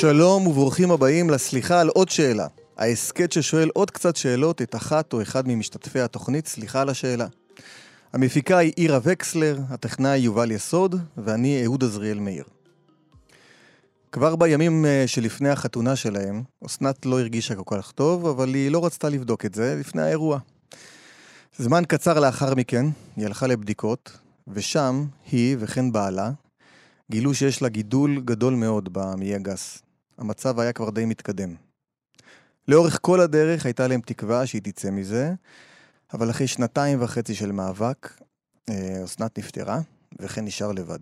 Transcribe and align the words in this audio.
שלום 0.00 0.46
וברוכים 0.46 0.90
הבאים 0.90 1.30
לסליחה 1.30 1.80
על 1.80 1.88
עוד 1.88 2.08
שאלה. 2.08 2.46
ההסכת 2.76 3.32
ששואל 3.32 3.70
עוד 3.74 3.90
קצת 3.90 4.16
שאלות 4.16 4.62
את 4.62 4.74
אחת 4.74 5.12
או 5.12 5.22
אחד 5.22 5.48
ממשתתפי 5.48 6.00
התוכנית 6.00 6.46
סליחה 6.46 6.80
על 6.80 6.88
השאלה. 6.88 7.26
המפיקה 8.12 8.58
היא 8.58 8.72
אירה 8.78 8.98
וקסלר, 9.02 9.58
הטכנאי 9.68 10.18
יובל 10.18 10.50
יסוד, 10.50 10.94
ואני 11.16 11.64
אהוד 11.64 11.84
עזריאל 11.84 12.18
מאיר. 12.18 12.44
כבר 14.12 14.36
בימים 14.36 14.84
אה, 14.86 15.04
שלפני 15.06 15.48
החתונה 15.48 15.96
שלהם, 15.96 16.42
אסנת 16.66 17.06
לא 17.06 17.20
הרגישה 17.20 17.54
כל 17.54 17.76
כך 17.78 17.92
טוב, 17.92 18.26
אבל 18.26 18.54
היא 18.54 18.70
לא 18.70 18.86
רצתה 18.86 19.08
לבדוק 19.08 19.44
את 19.44 19.54
זה 19.54 19.76
לפני 19.80 20.02
האירוע. 20.02 20.38
זמן 21.58 21.82
קצר 21.88 22.20
לאחר 22.20 22.54
מכן, 22.54 22.86
היא 23.16 23.26
הלכה 23.26 23.46
לבדיקות, 23.46 24.18
ושם 24.48 25.04
היא 25.30 25.56
וכן 25.60 25.92
בעלה 25.92 26.30
גילו 27.10 27.34
שיש 27.34 27.62
לה 27.62 27.68
גידול 27.68 28.20
גדול 28.24 28.54
מאוד 28.54 28.88
במעי 28.92 29.34
הגס. 29.34 29.85
המצב 30.18 30.60
היה 30.60 30.72
כבר 30.72 30.90
די 30.90 31.04
מתקדם. 31.04 31.54
לאורך 32.68 32.98
כל 33.02 33.20
הדרך 33.20 33.64
הייתה 33.64 33.88
להם 33.88 34.00
תקווה 34.00 34.46
שהיא 34.46 34.62
תצא 34.64 34.90
מזה, 34.90 35.34
אבל 36.12 36.30
אחרי 36.30 36.46
שנתיים 36.46 37.02
וחצי 37.02 37.34
של 37.34 37.52
מאבק, 37.52 38.20
אה, 38.70 39.04
אסנת 39.04 39.38
נפטרה, 39.38 39.80
וכן 40.18 40.44
נשאר 40.44 40.72
לבד. 40.72 40.98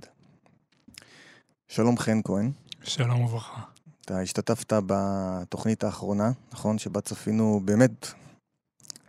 שלום 1.69 1.99
חן 1.99 2.21
כהן. 2.25 2.51
שלום 2.83 3.21
וברכה. 3.21 3.61
אתה 4.01 4.21
השתתפת 4.21 4.73
בתוכנית 4.87 5.85
האחרונה, 5.85 6.31
נכון? 6.53 6.79
שבה 6.79 7.01
צפינו 7.01 7.61
באמת, 7.65 8.07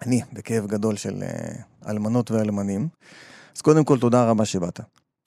אני, 0.02 0.22
בכאב 0.34 0.68
גדול 0.68 0.96
של 0.96 1.24
אה, 1.24 1.56
אלמנות 1.90 2.32
ואלמנים. 2.32 2.88
אז 3.56 3.62
קודם 3.62 3.84
כל, 3.84 4.00
תודה 4.00 4.30
רבה 4.30 4.46
שבאת. 4.46 4.80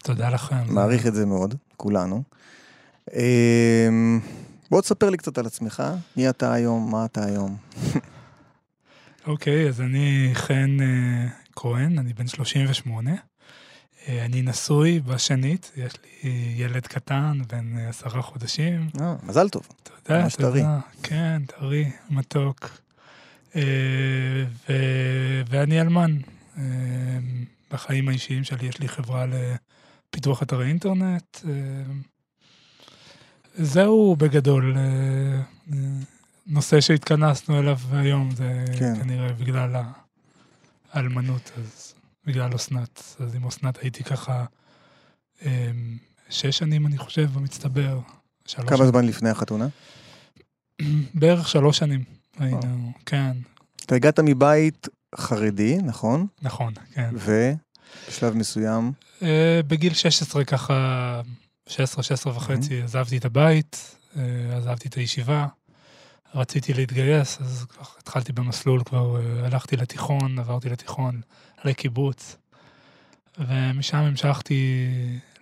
תודה 0.03 0.29
לכם. 0.29 0.75
מעריך 0.75 1.07
את 1.07 1.15
זה 1.15 1.27
מאוד, 1.27 1.55
כולנו. 1.77 2.23
אמ, 3.15 4.21
בוא 4.71 4.81
תספר 4.81 5.11
לי 5.11 5.17
קצת 5.17 5.39
על 5.39 5.47
עצמך, 5.47 5.83
מי 6.17 6.29
אתה 6.29 6.53
היום, 6.53 6.91
מה 6.91 7.05
אתה 7.05 7.25
היום. 7.25 7.57
אוקיי, 9.27 9.69
אז 9.69 9.81
אני 9.81 10.31
חן 10.35 10.77
uh, 10.81 11.53
כהן, 11.57 11.99
אני 11.99 12.13
בן 12.13 12.27
38. 12.27 13.11
Uh, 13.11 13.15
אה, 14.09 14.25
אני 14.25 14.43
נשוי 14.43 15.01
בשנית, 15.01 15.73
יש 15.77 15.93
לי 16.05 16.29
ילד 16.57 16.87
קטן, 16.87 17.39
בן 17.49 17.79
עשרה 17.79 18.23
חודשים. 18.23 18.89
אה, 19.01 19.15
מזל 19.23 19.49
טוב. 19.49 19.69
תודה, 19.83 20.23
ממש 20.23 20.35
תודה. 20.35 20.51
טרי. 20.51 20.63
כן, 21.03 21.43
טרי, 21.47 21.91
מתוק. 22.11 22.71
Uh, 23.53 23.57
ו... 24.69 24.73
ואני 25.49 25.81
אלמן. 25.81 26.19
Uh, 26.57 26.59
בחיים 27.71 28.09
האישיים 28.09 28.45
שלי 28.45 28.67
יש 28.67 28.81
לי 28.81 28.89
חברה 28.89 29.25
לפיתוח 29.27 30.43
אתרי 30.43 30.67
אינטרנט. 30.67 31.37
Uh, 31.37 31.47
זהו 33.59 34.17
בגדול 34.17 34.77
נושא 36.47 36.81
שהתכנסנו 36.81 37.59
אליו 37.59 37.79
היום, 37.93 38.31
זה 38.31 38.65
כן. 38.79 38.95
כנראה 39.03 39.33
בגלל 39.33 39.77
האלמנות, 40.93 41.51
אז 41.57 41.95
בגלל 42.27 42.57
אסנת. 42.57 43.17
אז 43.21 43.35
עם 43.35 43.47
אסנת 43.47 43.79
הייתי 43.79 44.05
ככה 44.05 44.45
אמ, 45.43 45.97
שש 46.31 46.59
שנים, 46.59 46.87
אני 46.87 46.99
חושב, 46.99 47.31
במצטבר. 47.35 48.01
כמה 48.57 48.77
שנים. 48.77 48.91
זמן 48.91 49.05
לפני 49.07 49.31
החתונה? 49.31 49.69
בערך 51.15 51.49
שלוש 51.49 51.79
שנים 51.79 52.05
היינו, 52.39 52.93
כן. 53.07 53.37
אתה 53.87 53.95
הגעת 53.95 54.21
מבית 54.21 54.89
חרדי, 55.17 55.79
נכון? 55.83 56.27
נכון, 56.43 56.73
כן. 56.93 57.11
ובשלב 57.13 58.37
מסוים? 58.37 58.93
אה, 59.23 59.61
בגיל 59.67 59.95
16 59.95 60.45
ככה, 60.45 61.21
16, 61.69 62.03
16 62.03 62.37
וחצי, 62.37 62.83
עזבתי 62.83 63.17
את 63.17 63.25
הבית, 63.25 63.97
אה, 64.17 64.23
עזבתי 64.57 64.89
את 64.89 64.95
הישיבה. 64.95 65.47
רציתי 66.35 66.75
להתגייס, 66.75 67.39
אז 67.41 67.67
התחלתי 67.99 68.33
במסלול, 68.33 68.83
כבר 68.85 69.17
אה, 69.17 69.47
הלכתי 69.47 69.77
לתיכון, 69.77 70.39
עברתי 70.39 70.69
לתיכון, 70.69 71.21
לקיבוץ, 71.65 72.37
ומשם 73.39 73.97
המשכתי 73.97 74.87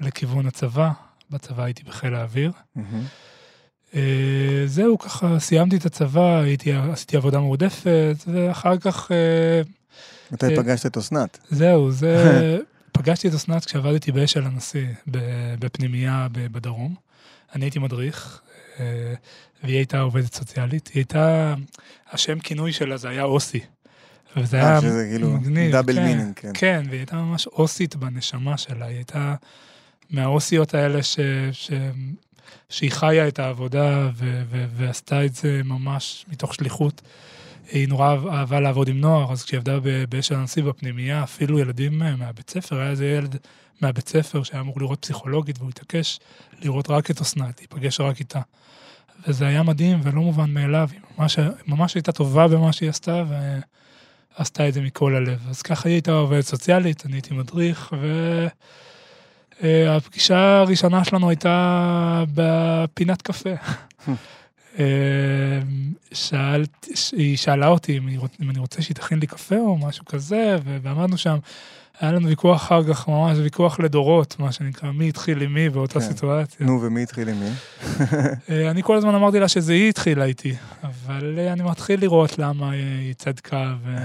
לכיוון 0.01 0.47
הצבא, 0.47 0.91
בצבא 1.31 1.65
הייתי 1.65 1.83
בחיל 1.83 2.15
האוויר. 2.15 2.53
Mm-hmm. 2.77 3.97
זהו, 4.67 4.99
ככה 4.99 5.39
סיימתי 5.39 5.77
את 5.77 5.87
הצבא, 5.87 6.41
הייתי, 6.41 6.73
עשיתי 6.73 7.17
עבודה 7.17 7.39
מועדפת, 7.39 8.17
ואחר 8.27 8.79
כך... 8.79 9.11
מתי 10.33 10.57
פגשת 10.57 10.87
את 10.87 10.97
אסנת? 10.97 11.39
זהו, 11.51 11.91
זה... 11.91 12.59
פגשתי 12.99 13.29
את 13.29 13.35
אסנת 13.35 13.65
כשעבדתי 13.65 14.13
באשל 14.13 14.45
הנשיא, 14.45 14.87
בפנימייה 15.59 16.27
בדרום. 16.33 16.95
אני 17.55 17.65
הייתי 17.65 17.79
מדריך, 17.79 18.41
והיא 18.79 19.77
הייתה 19.77 20.01
עובדת 20.01 20.35
סוציאלית, 20.35 20.89
היא 20.89 21.01
הייתה, 21.01 21.55
השם 22.11 22.39
כינוי 22.39 22.73
שלה 22.73 22.97
זה 22.97 23.09
היה 23.09 23.23
אוסי. 23.23 23.61
וזה 24.37 24.57
היה 24.57 24.81
שזה 24.81 25.09
כאילו 25.11 25.31
מגניב, 25.31 25.73
double 25.73 25.95
כן, 25.95 26.05
meaning, 26.05 26.35
כן. 26.37 26.51
כן, 26.55 26.83
והיא 26.89 26.99
הייתה 26.99 27.17
ממש 27.17 27.47
אוסית 27.47 27.97
בנשמה 27.97 28.59
שלה, 28.59 28.87
היא 28.87 28.97
הייתה 28.97 29.35
מהאוסיות 30.11 30.75
האלה 30.75 31.03
ש, 31.03 31.19
ש, 31.53 31.71
שהיא 32.69 32.91
חיה 32.91 33.29
את 33.29 33.39
העבודה 33.39 34.11
ו, 34.15 34.43
ו, 34.49 34.65
ועשתה 34.77 35.25
את 35.25 35.35
זה 35.35 35.61
ממש 35.65 36.27
מתוך 36.29 36.55
שליחות. 36.55 37.03
היא 37.71 37.89
נורא 37.89 38.17
אהבה 38.33 38.61
לעבוד 38.61 38.89
עם 38.89 39.01
נוער, 39.01 39.33
אז 39.33 39.45
כשהיא 39.45 39.59
עבדה 39.59 39.79
באש 40.09 40.33
הנשיא 40.33 40.63
בפנימייה, 40.63 41.23
אפילו 41.23 41.59
ילדים 41.59 41.99
מהבית 41.99 42.51
ספר, 42.51 42.81
היה 42.81 42.91
איזה 42.91 43.07
ילד 43.07 43.37
מהבית 43.81 44.09
ספר 44.09 44.43
שהיה 44.43 44.61
אמור 44.61 44.81
לראות 44.81 45.03
פסיכולוגית, 45.03 45.59
והוא 45.59 45.71
התעקש 45.71 46.21
לראות 46.63 46.91
רק 46.91 47.11
את 47.11 47.21
אסנת, 47.21 47.61
להיפגש 47.61 48.01
רק 48.01 48.21
איתה. 48.21 48.41
וזה 49.29 49.47
היה 49.47 49.63
מדהים 49.63 50.01
ולא 50.03 50.21
מובן 50.23 50.51
מאליו, 50.51 50.89
היא 50.93 51.01
ממש, 51.19 51.39
ממש 51.67 51.95
הייתה 51.95 52.13
טובה 52.13 52.49
במה 52.49 52.73
שהיא 52.73 52.91
עשתה, 52.91 53.25
ועשתה 54.39 54.69
את 54.69 54.75
זה 54.75 54.81
מכל 54.81 55.15
הלב. 55.15 55.47
אז 55.49 55.63
ככה 55.63 55.89
היא 55.89 55.95
הייתה 55.95 56.13
עובדת 56.13 56.45
סוציאלית, 56.45 57.07
אני 57.07 57.15
הייתי 57.15 57.35
מדריך, 57.35 57.95
והפגישה 59.63 60.59
הראשונה 60.61 61.05
שלנו 61.05 61.29
הייתה 61.29 62.25
בפינת 62.35 63.23
קפה. 63.23 63.51
אה, 64.79 64.85
שאלת, 66.13 66.89
היא 67.13 67.37
שאלה 67.37 67.69
אותי 67.69 67.99
אם 68.41 68.51
אני 68.51 68.59
רוצה 68.59 68.83
שהיא 68.83 68.95
תכין 68.95 69.19
לי 69.19 69.27
קפה 69.27 69.57
או 69.57 69.79
משהו 69.79 70.05
כזה, 70.05 70.57
ועמדנו 70.83 71.19
שם. 71.19 71.39
היה 72.01 72.13
לנו 72.13 72.29
ויכוח 72.29 72.63
אחר 72.63 72.85
כך, 72.85 73.09
ממש 73.09 73.39
ויכוח 73.39 73.81
לדורות, 73.81 74.37
מה 74.39 74.53
שנקרא, 74.53 74.91
מי 74.91 75.09
התחיל 75.09 75.43
עם 75.43 75.55
מי 75.55 75.71
באותה 75.71 76.01
כן. 76.01 76.01
סיטואציה. 76.01 76.67
נו, 76.67 76.83
ומי 76.83 77.03
התחיל 77.03 77.29
עם 77.29 77.41
מי? 77.41 77.51
אה, 78.51 78.71
אני 78.71 78.83
כל 78.83 78.97
הזמן 78.97 79.15
אמרתי 79.15 79.41
לה 79.41 79.49
שזה 79.49 79.73
היא 79.73 79.89
התחילה 79.89 80.25
איתי, 80.25 80.55
אבל 80.83 81.35
אה, 81.39 81.53
אני 81.53 81.63
מתחיל 81.63 82.01
לראות 82.01 82.39
למה 82.39 82.71
היא 82.71 83.15
צדקה. 83.15 83.75
ו... 83.85 83.97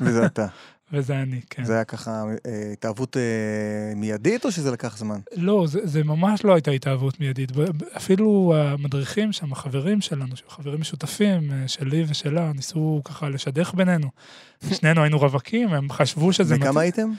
וזה 0.00 0.26
אתה. 0.26 0.46
וזה 0.92 1.22
אני, 1.22 1.40
כן. 1.50 1.64
זה 1.64 1.74
היה 1.74 1.84
ככה 1.84 2.24
אה, 2.46 2.72
התאהבות 2.72 3.16
אה, 3.16 3.94
מיידית, 3.96 4.44
או 4.44 4.52
שזה 4.52 4.70
לקח 4.70 4.96
זמן? 4.98 5.20
לא, 5.36 5.64
זה, 5.66 5.80
זה 5.84 6.04
ממש 6.04 6.44
לא 6.44 6.54
הייתה 6.54 6.70
התאהבות 6.70 7.20
מיידית. 7.20 7.52
אפילו 7.96 8.54
המדריכים 8.56 9.32
שם, 9.32 9.52
החברים 9.52 10.00
שלנו, 10.00 10.34
חברים 10.48 10.80
משותפים 10.80 11.52
אה, 11.52 11.68
שלי 11.68 12.04
ושלה, 12.08 12.52
ניסו 12.52 13.00
ככה 13.04 13.28
לשדך 13.28 13.74
בינינו. 13.74 14.08
שנינו 14.78 15.02
היינו 15.02 15.18
רווקים, 15.18 15.68
הם 15.68 15.92
חשבו 15.92 16.32
שזה... 16.32 16.54
וכמה 16.56 16.72
מת... 16.72 16.76
הייתם? 16.76 17.12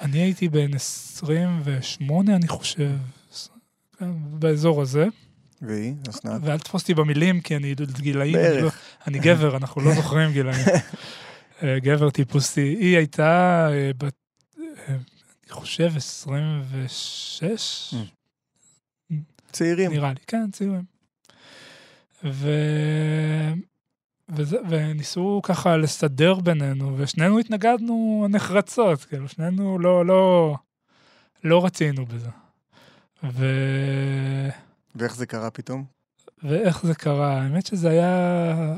אני 0.00 0.18
הייתי 0.18 0.48
בן 0.48 0.74
28, 0.74 2.36
אני 2.36 2.48
חושב, 2.48 2.90
כן, 3.98 4.10
באזור 4.14 4.82
הזה. 4.82 5.06
והיא, 5.62 5.94
אסנת? 6.10 6.40
ואל 6.44 6.58
תתפוס 6.58 6.82
אותי 6.82 6.94
במילים, 6.94 7.40
כי 7.40 7.56
אני 7.56 7.74
גילאים. 8.00 8.32
בערך. 8.32 8.54
אני, 8.54 8.62
לא, 8.62 8.70
אני 9.06 9.18
גבר, 9.18 9.56
אנחנו 9.56 9.82
לא 9.82 9.94
זוכרים 9.94 10.32
גילאים. 10.32 10.66
גבר 11.64 12.10
טיפוסי. 12.10 12.60
היא 12.60 12.96
הייתה 12.96 13.68
אה, 13.72 13.90
בת, 13.98 14.14
אה, 14.58 14.64
אני 14.88 15.50
חושב, 15.50 15.92
26? 15.96 17.94
צעירים. 19.52 19.92
נראה 19.92 20.12
לי, 20.12 20.20
כן, 20.26 20.50
צעירים. 20.50 20.82
ו... 22.24 22.50
וזה, 24.28 24.56
וניסו 24.68 25.40
ככה 25.42 25.76
לסדר 25.76 26.34
בינינו, 26.34 26.94
ושנינו 26.98 27.38
התנגדנו 27.38 28.26
נחרצות, 28.30 29.04
כאילו, 29.04 29.28
שנינו 29.28 29.78
לא, 29.78 30.06
לא, 30.06 30.54
לא 31.44 31.64
רצינו 31.64 32.06
בזה. 32.06 32.28
ו... 33.24 33.46
ואיך 34.94 35.16
זה 35.16 35.26
קרה 35.26 35.50
פתאום? 35.50 35.84
ואיך 36.42 36.86
זה 36.86 36.94
קרה? 36.94 37.42
האמת 37.42 37.66
שזה 37.66 37.88
היה 37.90 38.74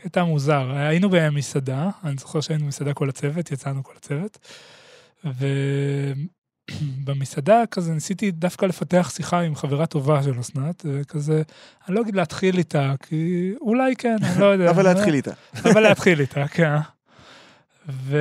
קטע 0.00 0.24
מוזר. 0.24 0.70
היינו 0.74 1.08
במסעדה, 1.10 1.90
אני 2.04 2.16
זוכר 2.18 2.40
שהיינו 2.40 2.64
במסעדה 2.64 2.94
כל 2.94 3.08
הצוות, 3.08 3.50
יצאנו 3.50 3.82
כל 3.82 3.92
הצוות, 3.96 4.38
ובמסעדה 7.04 7.62
כזה 7.70 7.92
ניסיתי 7.92 8.30
דווקא 8.30 8.66
לפתח 8.66 9.10
שיחה 9.14 9.40
עם 9.40 9.54
חברה 9.54 9.86
טובה 9.86 10.22
של 10.22 10.40
אסנת, 10.40 10.86
וכזה, 10.88 11.42
אני 11.88 11.96
לא 11.96 12.00
אגיד 12.00 12.16
להתחיל 12.16 12.58
איתה, 12.58 12.94
כי 13.08 13.52
אולי 13.60 13.96
כן, 13.96 14.16
אני 14.22 14.40
לא 14.40 14.46
יודע. 14.46 14.70
אבל 14.70 14.82
להתחיל 14.82 15.14
איתה. 15.14 15.32
אבל 15.64 15.80
להתחיל 15.80 16.20
איתה, 16.20 16.48
כן. 16.48 16.76
ו... 17.88 18.16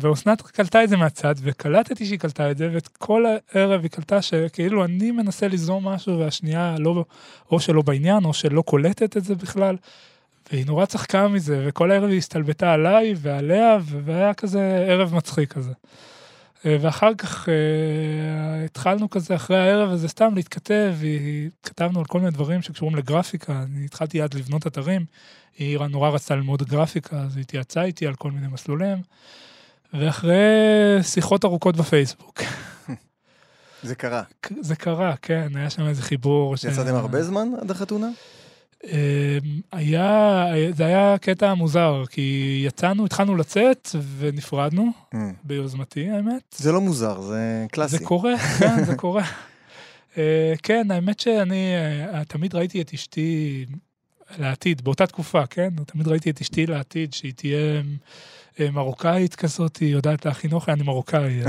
ואסנת 0.00 0.42
קלטה 0.42 0.84
את 0.84 0.88
זה 0.88 0.96
מהצד, 0.96 1.34
וקלטתי 1.38 2.06
שהיא 2.06 2.18
קלטה 2.18 2.50
את 2.50 2.58
זה, 2.58 2.70
ואת 2.72 2.88
כל 2.88 3.24
הערב 3.26 3.82
היא 3.82 3.90
קלטה 3.90 4.22
שכאילו 4.22 4.84
אני 4.84 5.10
מנסה 5.10 5.48
ליזום 5.48 5.88
משהו, 5.88 6.18
והשנייה 6.18 6.76
לא, 6.78 7.04
או 7.50 7.60
שלא 7.60 7.82
בעניין, 7.82 8.24
או 8.24 8.34
שלא 8.34 8.62
קולטת 8.62 9.16
את 9.16 9.24
זה 9.24 9.34
בכלל. 9.34 9.76
והיא 10.52 10.66
נורא 10.66 10.86
צחקה 10.86 11.28
מזה, 11.28 11.64
וכל 11.66 11.90
הערב 11.90 12.10
היא 12.10 12.18
הסתלבטה 12.18 12.72
עליי 12.72 13.14
ועליה, 13.16 13.78
והיה 13.86 14.34
כזה 14.34 14.86
ערב 14.88 15.14
מצחיק 15.14 15.52
כזה. 15.52 15.72
אה, 16.66 16.76
ואחר 16.80 17.14
כך 17.14 17.48
אה, 17.48 18.64
התחלנו 18.64 19.10
כזה 19.10 19.34
אחרי 19.34 19.58
הערב 19.58 19.90
הזה 19.90 20.08
סתם 20.08 20.34
להתכתב, 20.34 20.94
כתבנו 21.62 21.98
על 21.98 22.04
כל 22.04 22.18
מיני 22.18 22.30
דברים 22.30 22.62
שקשורים 22.62 22.96
לגרפיקה, 22.96 23.62
אני 23.62 23.84
התחלתי 23.84 24.20
עד 24.20 24.34
לבנות 24.34 24.66
אתרים, 24.66 25.04
היא 25.58 25.78
נורא 25.78 26.10
רצתה 26.10 26.36
ללמוד 26.36 26.62
גרפיקה, 26.62 27.16
אז 27.16 27.36
היא 27.36 27.42
התייעצה 27.42 27.82
איתי 27.82 28.06
על 28.06 28.14
כל 28.14 28.30
מיני 28.30 28.46
מסלולים, 28.48 28.98
ואחרי 30.00 30.36
שיחות 31.02 31.44
ארוכות 31.44 31.76
בפייסבוק. 31.76 32.42
זה 33.82 33.94
קרה. 33.94 34.22
זה 34.60 34.76
קרה, 34.76 35.14
כן, 35.22 35.48
היה 35.54 35.70
שם 35.70 35.86
איזה 35.86 36.02
חיבור. 36.02 36.54
יצאתם 36.54 36.74
ש... 36.74 36.88
הרבה 36.88 37.22
זמן 37.22 37.48
עד 37.60 37.70
החתונה? 37.70 38.08
אמ, 38.84 38.90
היה, 39.72 40.46
זה 40.76 40.86
היה 40.86 41.16
קטע 41.18 41.54
מוזר, 41.54 42.04
כי 42.10 42.62
יצאנו, 42.66 43.06
התחלנו 43.06 43.36
לצאת 43.36 43.88
ונפרדנו, 44.18 44.90
mm. 45.14 45.18
ביוזמתי 45.44 46.10
האמת. 46.10 46.54
זה 46.58 46.72
לא 46.72 46.80
מוזר, 46.80 47.20
זה 47.20 47.66
קלאסי. 47.70 47.98
זה 47.98 48.04
קורה, 48.04 48.38
כן, 48.58 48.84
זה 48.84 48.96
קורה. 48.96 49.24
אה, 50.18 50.54
כן, 50.62 50.90
האמת 50.90 51.20
שאני 51.20 51.74
אה, 52.12 52.24
תמיד 52.24 52.54
ראיתי 52.54 52.80
את 52.80 52.94
אשתי 52.94 53.64
לעתיד, 54.38 54.84
באותה 54.84 55.06
תקופה, 55.06 55.46
כן? 55.46 55.68
תמיד 55.86 56.08
ראיתי 56.08 56.30
את 56.30 56.40
אשתי 56.40 56.66
לעתיד, 56.66 57.12
שהיא 57.12 57.32
תהיה 57.36 57.82
מרוקאית 58.60 59.34
כזאת, 59.34 59.76
היא 59.76 59.92
יודעת 59.92 60.26
להכין 60.26 60.52
אוכל, 60.52 60.72
אני 60.72 60.82
מרוקאי. 60.82 61.42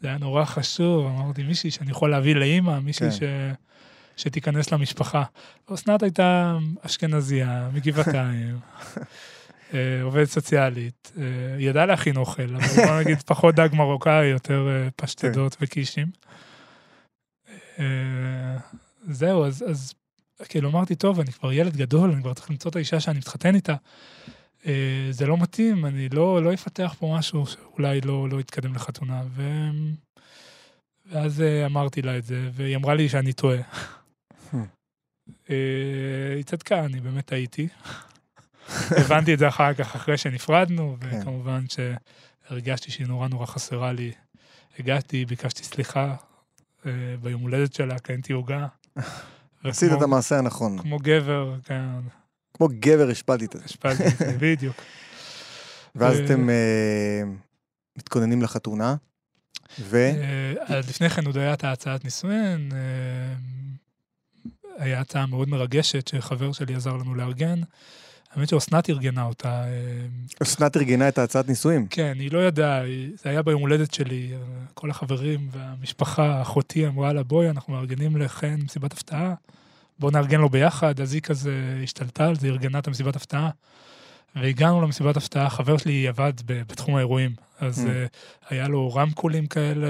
זה 0.00 0.08
היה 0.08 0.18
נורא 0.18 0.44
חשוב, 0.44 1.06
אמרתי, 1.06 1.42
מישהי 1.42 1.70
שאני 1.70 1.90
יכול 1.90 2.10
להביא 2.10 2.34
לאימא, 2.34 2.78
מישהי 2.78 3.10
כן. 3.10 3.16
ש... 3.16 3.22
שתיכנס 4.16 4.72
למשפחה. 4.72 5.22
אסנת 5.74 6.02
הייתה 6.02 6.58
אשכנזייה, 6.82 7.68
מגבעתיים, 7.72 8.58
אה, 9.74 10.02
עובדת 10.02 10.28
סוציאלית, 10.28 11.12
אה, 11.18 11.22
ידעה 11.58 11.86
להכין 11.86 12.16
אוכל, 12.16 12.56
אבל 12.56 12.86
בוא 12.86 13.00
נגיד 13.00 13.22
פחות 13.22 13.54
דג 13.54 13.68
מרוקאי, 13.72 14.26
יותר 14.26 14.68
אה, 14.68 14.88
פשטדות 14.96 15.54
כן. 15.54 15.64
וקישים. 15.64 16.06
זהו, 19.10 19.44
אז, 19.44 19.64
אז 19.68 19.94
כאילו 20.48 20.70
אמרתי, 20.70 20.94
טוב, 20.94 21.20
אני 21.20 21.32
כבר 21.32 21.52
ילד 21.52 21.76
גדול, 21.76 22.10
אני 22.10 22.22
כבר 22.22 22.34
צריך 22.34 22.50
למצוא 22.50 22.70
את 22.70 22.76
האישה 22.76 23.00
שאני 23.00 23.18
מתחתן 23.18 23.54
איתה. 23.54 23.74
זה 25.10 25.26
לא 25.26 25.36
מתאים, 25.38 25.86
אני 25.86 26.08
לא, 26.08 26.42
לא 26.42 26.54
אפתח 26.54 26.94
פה 26.98 27.16
משהו 27.18 27.46
שאולי 27.46 28.00
לא, 28.00 28.28
לא 28.28 28.40
יתקדם 28.40 28.74
לחתונה. 28.74 29.22
ו... 29.28 29.42
ואז 31.10 31.42
אמרתי 31.66 32.02
לה 32.02 32.18
את 32.18 32.24
זה, 32.24 32.48
והיא 32.52 32.76
אמרה 32.76 32.94
לי 32.94 33.08
שאני 33.08 33.32
טועה. 33.32 33.58
אה, 35.50 36.34
היא 36.36 36.44
צדקה, 36.44 36.84
אני 36.84 37.00
באמת 37.00 37.32
הייתי. 37.32 37.68
הבנתי 38.90 39.34
את 39.34 39.38
זה 39.38 39.48
אחר 39.48 39.74
כך, 39.74 39.96
אחרי 39.96 40.18
שנפרדנו, 40.18 40.96
כן. 41.00 41.20
וכמובן 41.20 41.64
שהרגשתי 41.68 42.90
שהיא 42.90 43.06
נורא 43.06 43.28
נורא 43.28 43.46
חסרה 43.46 43.92
לי. 43.92 44.12
הגעתי, 44.78 45.24
ביקשתי 45.24 45.64
סליחה 45.64 46.16
אה, 46.86 46.90
ביום 47.22 47.42
הולדת 47.42 47.74
שלה, 47.74 47.98
קניתי 47.98 48.32
עוגה. 48.32 48.66
עשית 49.64 49.92
את 49.92 50.02
המעשה 50.02 50.38
הנכון. 50.38 50.78
כמו 50.78 50.98
גבר, 50.98 51.56
כן. 51.64 52.00
כמו 52.56 52.68
גבר 52.80 53.10
השפלתי 53.10 53.44
את 53.44 53.52
זה. 53.52 53.58
השפלתי 53.64 54.06
את 54.06 54.18
זה, 54.18 54.36
בדיוק. 54.40 54.76
ואז 55.94 56.18
אתם 56.18 56.50
אה, 56.50 57.22
מתכוננים 57.98 58.42
לחתונה, 58.42 58.96
ו... 59.80 60.10
לפני 60.70 61.10
כן 61.10 61.26
עוד 61.26 61.38
הייתה 61.38 61.72
הצעת 61.72 62.04
נישואין, 62.04 62.72
היה 64.78 65.00
הצעה 65.00 65.26
מאוד 65.26 65.48
מרגשת 65.48 66.08
שחבר 66.08 66.52
שלי 66.52 66.74
עזר 66.74 66.92
לנו 66.92 67.14
לארגן. 67.14 67.60
האמת 68.36 68.48
שאסנת 68.48 68.90
ארגנה 68.90 69.22
אותה. 69.22 69.64
אה, 69.64 70.06
אסנת 70.42 70.76
ארגנה 70.76 71.08
את 71.08 71.18
ההצעת 71.18 71.48
נישואים? 71.48 71.86
כן, 71.86 72.16
היא 72.18 72.32
לא 72.32 72.46
ידעה, 72.46 72.80
זה 73.22 73.30
היה 73.30 73.42
ביום 73.42 73.60
הולדת 73.60 73.94
שלי, 73.94 74.32
כל 74.74 74.90
החברים 74.90 75.48
והמשפחה, 75.52 76.42
אחותי 76.42 76.86
אמרה 76.86 77.12
לה, 77.12 77.22
בואי, 77.22 77.50
אנחנו 77.50 77.72
מארגנים 77.72 78.16
לכן 78.16 78.54
מסיבת 78.64 78.92
הפתעה, 78.92 79.34
בואו 79.98 80.12
נארגן 80.12 80.40
לו 80.40 80.48
ביחד, 80.48 81.00
אז 81.00 81.14
היא 81.14 81.22
כזה 81.22 81.80
השתלטה 81.82 82.26
על 82.26 82.36
זה, 82.36 82.46
ארגנה 82.46 82.78
את 82.78 82.86
המסיבת 82.86 83.16
הפתעה. 83.16 83.50
והגענו 84.36 84.82
למסיבת 84.82 85.16
הפתעה, 85.16 85.50
חבר 85.50 85.76
שלי 85.76 86.08
עבד 86.08 86.32
בתחום 86.46 86.96
האירועים, 86.96 87.30
אז 87.60 87.78
mm. 87.78 87.82
uh, 87.82 88.50
היה 88.50 88.68
לו 88.68 88.94
רמקולים 88.94 89.46
כאלה 89.46 89.88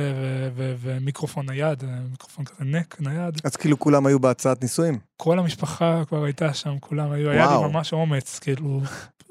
ומיקרופון 0.54 1.46
נייד, 1.46 1.84
אה, 1.84 1.88
מיקרופון 2.10 2.44
כזה 2.44 2.64
נק, 2.64 2.96
נייד. 3.00 3.40
אז 3.44 3.56
כאילו 3.56 3.78
כולם 3.78 4.06
היו 4.06 4.18
בהצעת 4.18 4.62
נישואים? 4.62 4.98
כל 5.16 5.38
המשפחה 5.38 6.02
כבר 6.08 6.24
הייתה 6.24 6.54
שם, 6.54 6.78
כולם 6.80 7.12
היו, 7.12 7.28
וואו. 7.28 7.38
היה 7.38 7.46
לי 7.46 7.72
ממש 7.72 7.92
אומץ, 7.92 8.38
כאילו, 8.38 8.80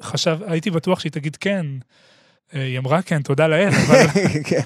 חשב, 0.01 0.37
הייתי 0.47 0.71
בטוח 0.71 0.99
שהיא 0.99 1.11
תגיד 1.11 1.35
כן. 1.35 1.65
אה, 2.53 2.63
היא 2.63 2.79
אמרה 2.79 3.01
כן, 3.01 3.21
תודה 3.21 3.47
לאל, 3.47 3.69
אבל... 3.69 4.07
כן. 4.49 4.61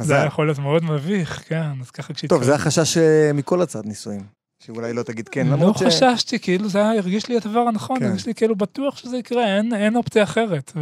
זה 0.00 0.14
היה 0.14 0.24
יכול 0.24 0.46
להיות 0.46 0.58
מאוד 0.58 0.84
מביך, 0.84 1.42
כן, 1.48 1.80
אז 1.80 1.90
ככה 1.90 2.14
כשהתקרב... 2.14 2.38
טוב, 2.38 2.46
זה 2.46 2.54
החשש 2.54 2.98
מכל 3.34 3.62
הצעת 3.62 3.86
נישואים. 3.86 4.41
שאולי 4.66 4.92
לא 4.92 5.02
תגיד 5.02 5.28
כן, 5.28 5.46
למרות 5.46 5.78
ש... 5.78 5.82
לא 5.82 5.88
חששתי, 5.88 6.38
כאילו 6.38 6.68
זה 6.68 6.78
היה, 6.78 6.98
הרגיש 6.98 7.28
לי 7.28 7.36
הדבר 7.36 7.60
הנכון, 7.60 7.98
כן. 7.98 8.04
הרגיש 8.04 8.26
לי 8.26 8.34
כאילו 8.34 8.56
בטוח 8.56 8.96
שזה 8.96 9.16
יקרה, 9.16 9.56
אין, 9.56 9.74
אין 9.74 9.96
אופציה 9.96 10.22
אחרת. 10.22 10.72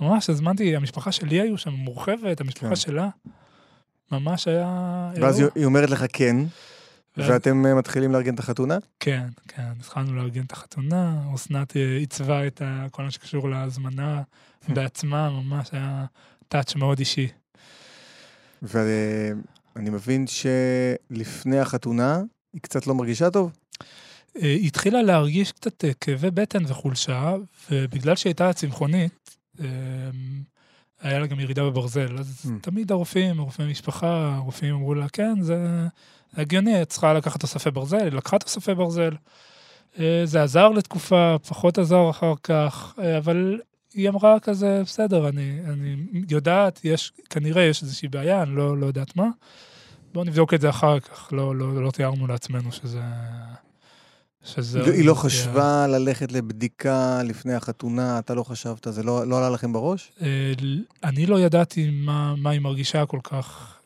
וממש 0.00 0.30
הזמנתי, 0.30 0.76
המשפחה 0.76 1.12
שלי 1.12 1.40
היו 1.40 1.58
שם 1.58 1.70
מורחבת, 1.70 2.40
המשפחה 2.40 2.68
כן. 2.68 2.76
שלה, 2.76 3.08
ממש 4.12 4.48
היה... 4.48 5.10
ואז 5.20 5.42
היא 5.54 5.64
אומרת 5.64 5.90
לך 5.90 6.04
כן, 6.12 6.36
ואתם 7.16 7.66
אה, 7.66 7.74
מתחילים 7.74 8.12
לארגן 8.12 8.34
את 8.34 8.38
החתונה? 8.38 8.78
כן, 9.00 9.26
כן, 9.48 9.62
התחלנו 9.80 10.14
לארגן 10.16 10.44
את 10.44 10.52
החתונה, 10.52 11.14
אסנת 11.34 11.76
אה, 11.76 11.96
עיצבה 11.96 12.46
את 12.46 12.62
כל 12.90 13.02
מה 13.02 13.10
שקשור 13.10 13.50
להזמנה 13.50 14.22
בעצמה, 14.74 15.30
ממש 15.30 15.68
היה 15.72 16.04
טאץ' 16.48 16.74
מאוד 16.74 16.98
אישי. 16.98 17.28
ואני 18.62 19.90
מבין 19.90 20.24
שלפני 20.26 21.58
החתונה, 21.58 22.22
היא 22.56 22.62
קצת 22.62 22.86
לא 22.86 22.94
מרגישה 22.94 23.30
טוב? 23.30 23.50
אה, 23.82 23.88
היא 24.42 24.66
התחילה 24.66 25.02
להרגיש 25.02 25.52
קצת 25.52 25.84
אה, 25.84 25.90
כאבי 26.00 26.30
בטן 26.30 26.62
וחולשה, 26.66 27.34
ובגלל 27.70 28.16
שהיא 28.16 28.30
הייתה 28.30 28.52
צמחונית, 28.52 29.36
אה, 29.60 29.66
היה 31.00 31.18
לה 31.18 31.26
גם 31.26 31.40
ירידה 31.40 31.64
בברזל. 31.64 32.18
אז 32.18 32.46
mm. 32.46 32.48
תמיד 32.62 32.92
הרופאים, 32.92 33.40
רופאי 33.40 33.70
משפחה, 33.70 34.34
הרופאים 34.36 34.74
אמרו 34.74 34.94
לה, 34.94 35.08
כן, 35.08 35.40
זה 35.40 35.86
הגיוני, 36.36 36.82
את 36.82 36.88
צריכה 36.88 37.12
לקחת 37.12 37.40
תוספי 37.40 37.70
ברזל, 37.70 37.96
היא 37.96 38.12
לקחה 38.12 38.38
תוספי 38.38 38.74
ברזל. 38.74 39.12
זה 40.24 40.42
עזר 40.42 40.68
לתקופה, 40.68 41.36
פחות 41.48 41.78
עזר 41.78 42.10
אחר 42.10 42.34
כך, 42.42 42.94
אבל 43.18 43.60
היא 43.94 44.08
אמרה 44.08 44.40
כזה, 44.40 44.82
בסדר, 44.84 45.28
אני, 45.28 45.60
אני 45.68 45.96
יודעת, 46.30 46.80
יש, 46.84 47.12
כנראה 47.30 47.62
יש 47.62 47.82
איזושהי 47.82 48.08
בעיה, 48.08 48.42
אני 48.42 48.56
לא, 48.56 48.78
לא 48.78 48.86
יודעת 48.86 49.16
מה. 49.16 49.28
בואו 50.12 50.24
נבדוק 50.24 50.54
את 50.54 50.60
זה 50.60 50.70
אחר 50.70 51.00
כך, 51.00 51.32
לא, 51.32 51.56
לא, 51.56 51.82
לא 51.82 51.90
תיארנו 51.90 52.26
לעצמנו 52.26 52.72
שזה... 52.72 53.00
שזה... 54.44 54.84
היא 54.84 55.04
לא 55.04 55.14
חשבה 55.14 55.86
ללכת 55.86 56.32
לבדיקה 56.32 57.22
לפני 57.24 57.54
החתונה, 57.54 58.18
אתה 58.18 58.34
לא 58.34 58.42
חשבת, 58.42 58.86
זה 58.90 59.02
לא, 59.02 59.26
לא 59.26 59.38
עלה 59.38 59.50
לכם 59.50 59.72
בראש? 59.72 60.12
אה, 60.22 60.52
אני 61.04 61.26
לא 61.26 61.40
ידעתי 61.40 61.90
מה, 61.90 62.34
מה 62.36 62.50
היא 62.50 62.60
מרגישה 62.60 63.06
כל 63.06 63.20
כך, 63.22 63.76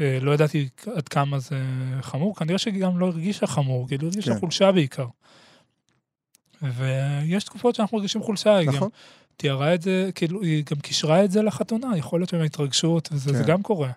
אה, 0.00 0.18
לא 0.22 0.34
ידעתי 0.34 0.68
עד 0.96 1.08
כמה 1.08 1.38
זה 1.38 1.62
חמור, 2.00 2.36
כנראה 2.36 2.58
שהיא 2.58 2.80
גם 2.80 2.98
לא 2.98 3.06
הרגישה 3.06 3.46
חמור, 3.46 3.88
כאילו 3.88 4.08
הרגישה 4.08 4.34
כן. 4.34 4.40
חולשה 4.40 4.72
בעיקר. 4.72 5.06
ויש 6.62 7.44
תקופות 7.44 7.74
שאנחנו 7.74 7.96
מרגישים 7.96 8.22
חולשה, 8.22 8.56
היא 8.56 8.68
נכון. 8.68 8.80
גם 8.80 8.88
תיארה 9.36 9.74
את 9.74 9.82
זה, 9.82 10.10
כאילו, 10.14 10.42
היא 10.42 10.64
גם 10.70 10.80
קישרה 10.80 11.24
את 11.24 11.30
זה 11.30 11.42
לחתונה, 11.42 11.96
יכול 11.96 12.20
להיות 12.20 12.30
שהם 12.30 12.42
התרגשות, 12.42 13.08
וזה 13.12 13.32
כן. 13.32 13.42
גם 13.46 13.62
קורה. 13.62 13.90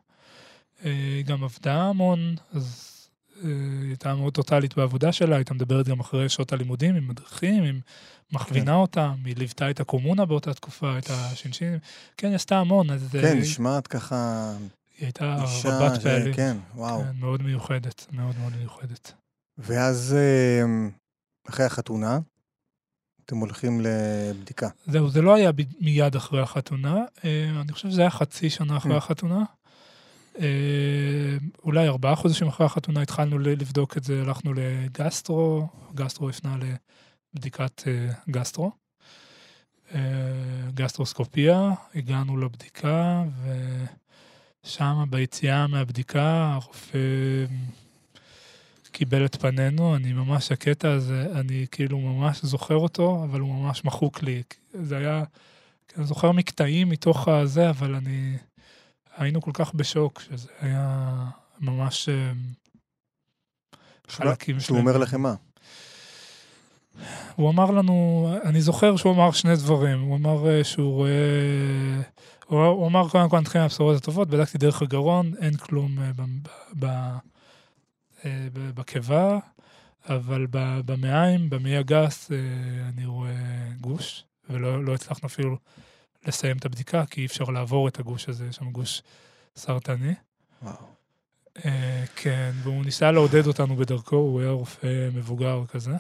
היא 0.84 1.18
אה, 1.18 1.22
גם 1.22 1.44
עבדה 1.44 1.84
המון, 1.84 2.36
אז 2.54 2.96
אה, 3.44 3.50
היא 3.82 3.88
הייתה 3.88 4.16
מאוד 4.16 4.34
טוטאלית 4.34 4.76
בעבודה 4.76 5.12
שלה, 5.12 5.36
הייתה 5.36 5.54
מדברת 5.54 5.88
גם 5.88 6.00
אחרי 6.00 6.30
שעות 6.30 6.54
הלימודים 6.54 6.96
עם 6.96 7.08
מדריכים, 7.08 7.64
היא 7.64 7.74
מכווינה 8.32 8.72
כן. 8.72 8.78
אותם, 8.78 9.16
היא 9.26 9.36
ליוותה 9.38 9.70
את 9.70 9.80
הקומונה 9.80 10.26
באותה 10.26 10.54
תקופה, 10.54 10.98
את 10.98 11.10
השינשינים, 11.10 11.80
כן, 12.18 12.28
היא 12.28 12.36
עשתה 12.36 12.58
המון. 12.60 12.90
אז 12.90 13.10
כן, 13.12 13.26
היא... 13.26 13.42
נשמעת 13.42 13.88
ככה... 13.88 14.52
היא 14.98 15.06
הייתה 15.06 15.46
רבת 15.66 16.02
פעלים. 16.02 16.34
כן, 16.34 16.58
וואו. 16.76 17.02
כן, 17.02 17.12
מאוד 17.20 17.44
מיוחדת, 17.44 18.06
מאוד 18.12 18.36
מאוד 18.40 18.54
מיוחדת. 18.56 19.14
ואז 19.58 20.16
אה, 20.18 20.66
אחרי 21.50 21.66
החתונה, 21.66 22.20
אתם 23.26 23.38
הולכים 23.38 23.82
לבדיקה. 23.82 24.70
זהו, 24.88 25.10
זה 25.10 25.22
לא 25.22 25.36
היה 25.36 25.52
מיד 25.80 26.16
אחרי 26.16 26.42
החתונה, 26.42 26.96
אני 27.62 27.72
חושב 27.72 27.90
שזה 27.90 28.02
היה 28.02 28.10
חצי 28.10 28.50
שנה 28.50 28.78
אחרי 28.78 28.94
mm. 28.94 28.98
החתונה. 28.98 29.44
אה, 30.40 31.38
אולי 31.64 31.88
ארבעה 31.88 32.16
חודשים 32.16 32.48
אחרי 32.48 32.66
החתונה 32.66 33.02
התחלנו 33.02 33.40
לבדוק 33.40 33.98
את 33.98 34.04
זה, 34.04 34.22
הלכנו 34.22 34.54
לגסטרו, 34.54 35.68
גסטרו 35.96 36.30
הפנה 36.30 36.58
לבדיקת 37.34 37.88
אה, 37.88 38.12
גסטרו. 38.30 38.72
גסטרוסקופיה, 40.74 41.72
הגענו 41.96 42.38
לבדיקה, 42.38 43.24
ושם 44.64 45.04
ביציאה 45.10 45.68
מהבדיקה 45.68 46.52
הרופא 46.54 46.98
קיבל 48.92 49.26
את 49.26 49.36
פנינו, 49.36 49.96
אני 49.96 50.14
ממש, 50.14 50.52
הקטע 50.52 50.92
הזה, 50.92 51.28
אני 51.36 51.66
כאילו 51.72 52.00
ממש 52.00 52.46
זוכר 52.46 52.76
אותו, 52.76 53.24
אבל 53.24 53.40
הוא 53.40 53.54
ממש 53.56 53.86
מחוק 53.86 54.24
לי. 54.24 54.44
זה 54.74 54.98
היה, 54.98 55.24
אני 55.98 56.06
זוכר 56.06 56.32
מקטעים 56.32 56.90
מתוך 56.90 57.28
הזה, 57.28 57.70
אבל 57.70 57.96
אני, 57.96 58.38
היינו 59.20 59.42
כל 59.42 59.52
כך 59.54 59.74
בשוק, 59.74 60.20
שזה 60.20 60.50
היה 60.60 61.10
ממש 61.60 62.10
אה, 62.10 62.32
חלקים 64.08 64.60
שלמים. 64.60 64.60
שהוא 64.60 64.80
אומר 64.80 64.98
לכם 64.98 65.22
מה? 65.22 65.36
הוא 67.36 67.50
אמר 67.50 67.72
לנו, 67.72 68.28
אני 68.44 68.62
זוכר 68.62 68.96
שהוא 68.96 69.14
אמר 69.14 69.32
שני 69.32 69.56
דברים, 69.56 70.02
הוא 70.02 70.16
אמר 70.16 70.50
אה, 70.50 70.64
שהוא 70.64 70.94
רואה, 70.94 71.12
הוא 72.46 72.88
אמר 72.88 73.10
קודם 73.10 73.30
כל 73.30 73.40
נתחיל 73.40 73.62
מהבשורות 73.62 73.98
הטובות, 73.98 74.30
בדקתי 74.30 74.58
דרך 74.58 74.82
הגרון, 74.82 75.32
אין 75.42 75.58
כלום 75.58 76.00
אה, 76.00 76.12
בקיבה, 78.54 79.40
אבל 80.10 80.48
במעיים, 80.86 81.50
במעי 81.50 81.78
הגס, 81.78 82.32
אני 82.90 83.06
רואה 83.06 83.70
גוש, 83.82 84.24
ולא 84.50 84.84
לא 84.86 84.94
הצלחנו 84.94 85.28
אפילו 85.28 85.58
לסיים 86.28 86.58
את 86.58 86.66
הבדיקה, 86.66 87.06
כי 87.06 87.22
אי 87.22 87.26
אפשר 87.26 87.44
לעבור 87.44 87.88
את 87.88 88.00
הגוש 88.00 88.30
הזה, 88.30 88.46
יש 88.46 88.56
שם 88.56 88.72
גוש 88.72 89.02
סרטני. 89.56 90.14
וואו. 90.62 91.00
כן, 92.16 92.52
והוא 92.64 92.86
ניסה 92.86 93.12
לעודד 93.12 93.48
אותנו 93.48 93.76
בדרכו, 93.76 94.16
הוא 94.16 94.42
היה 94.42 94.52
רופא 94.52 95.10
מבוגר 95.14 95.64
כזה. 95.68 95.92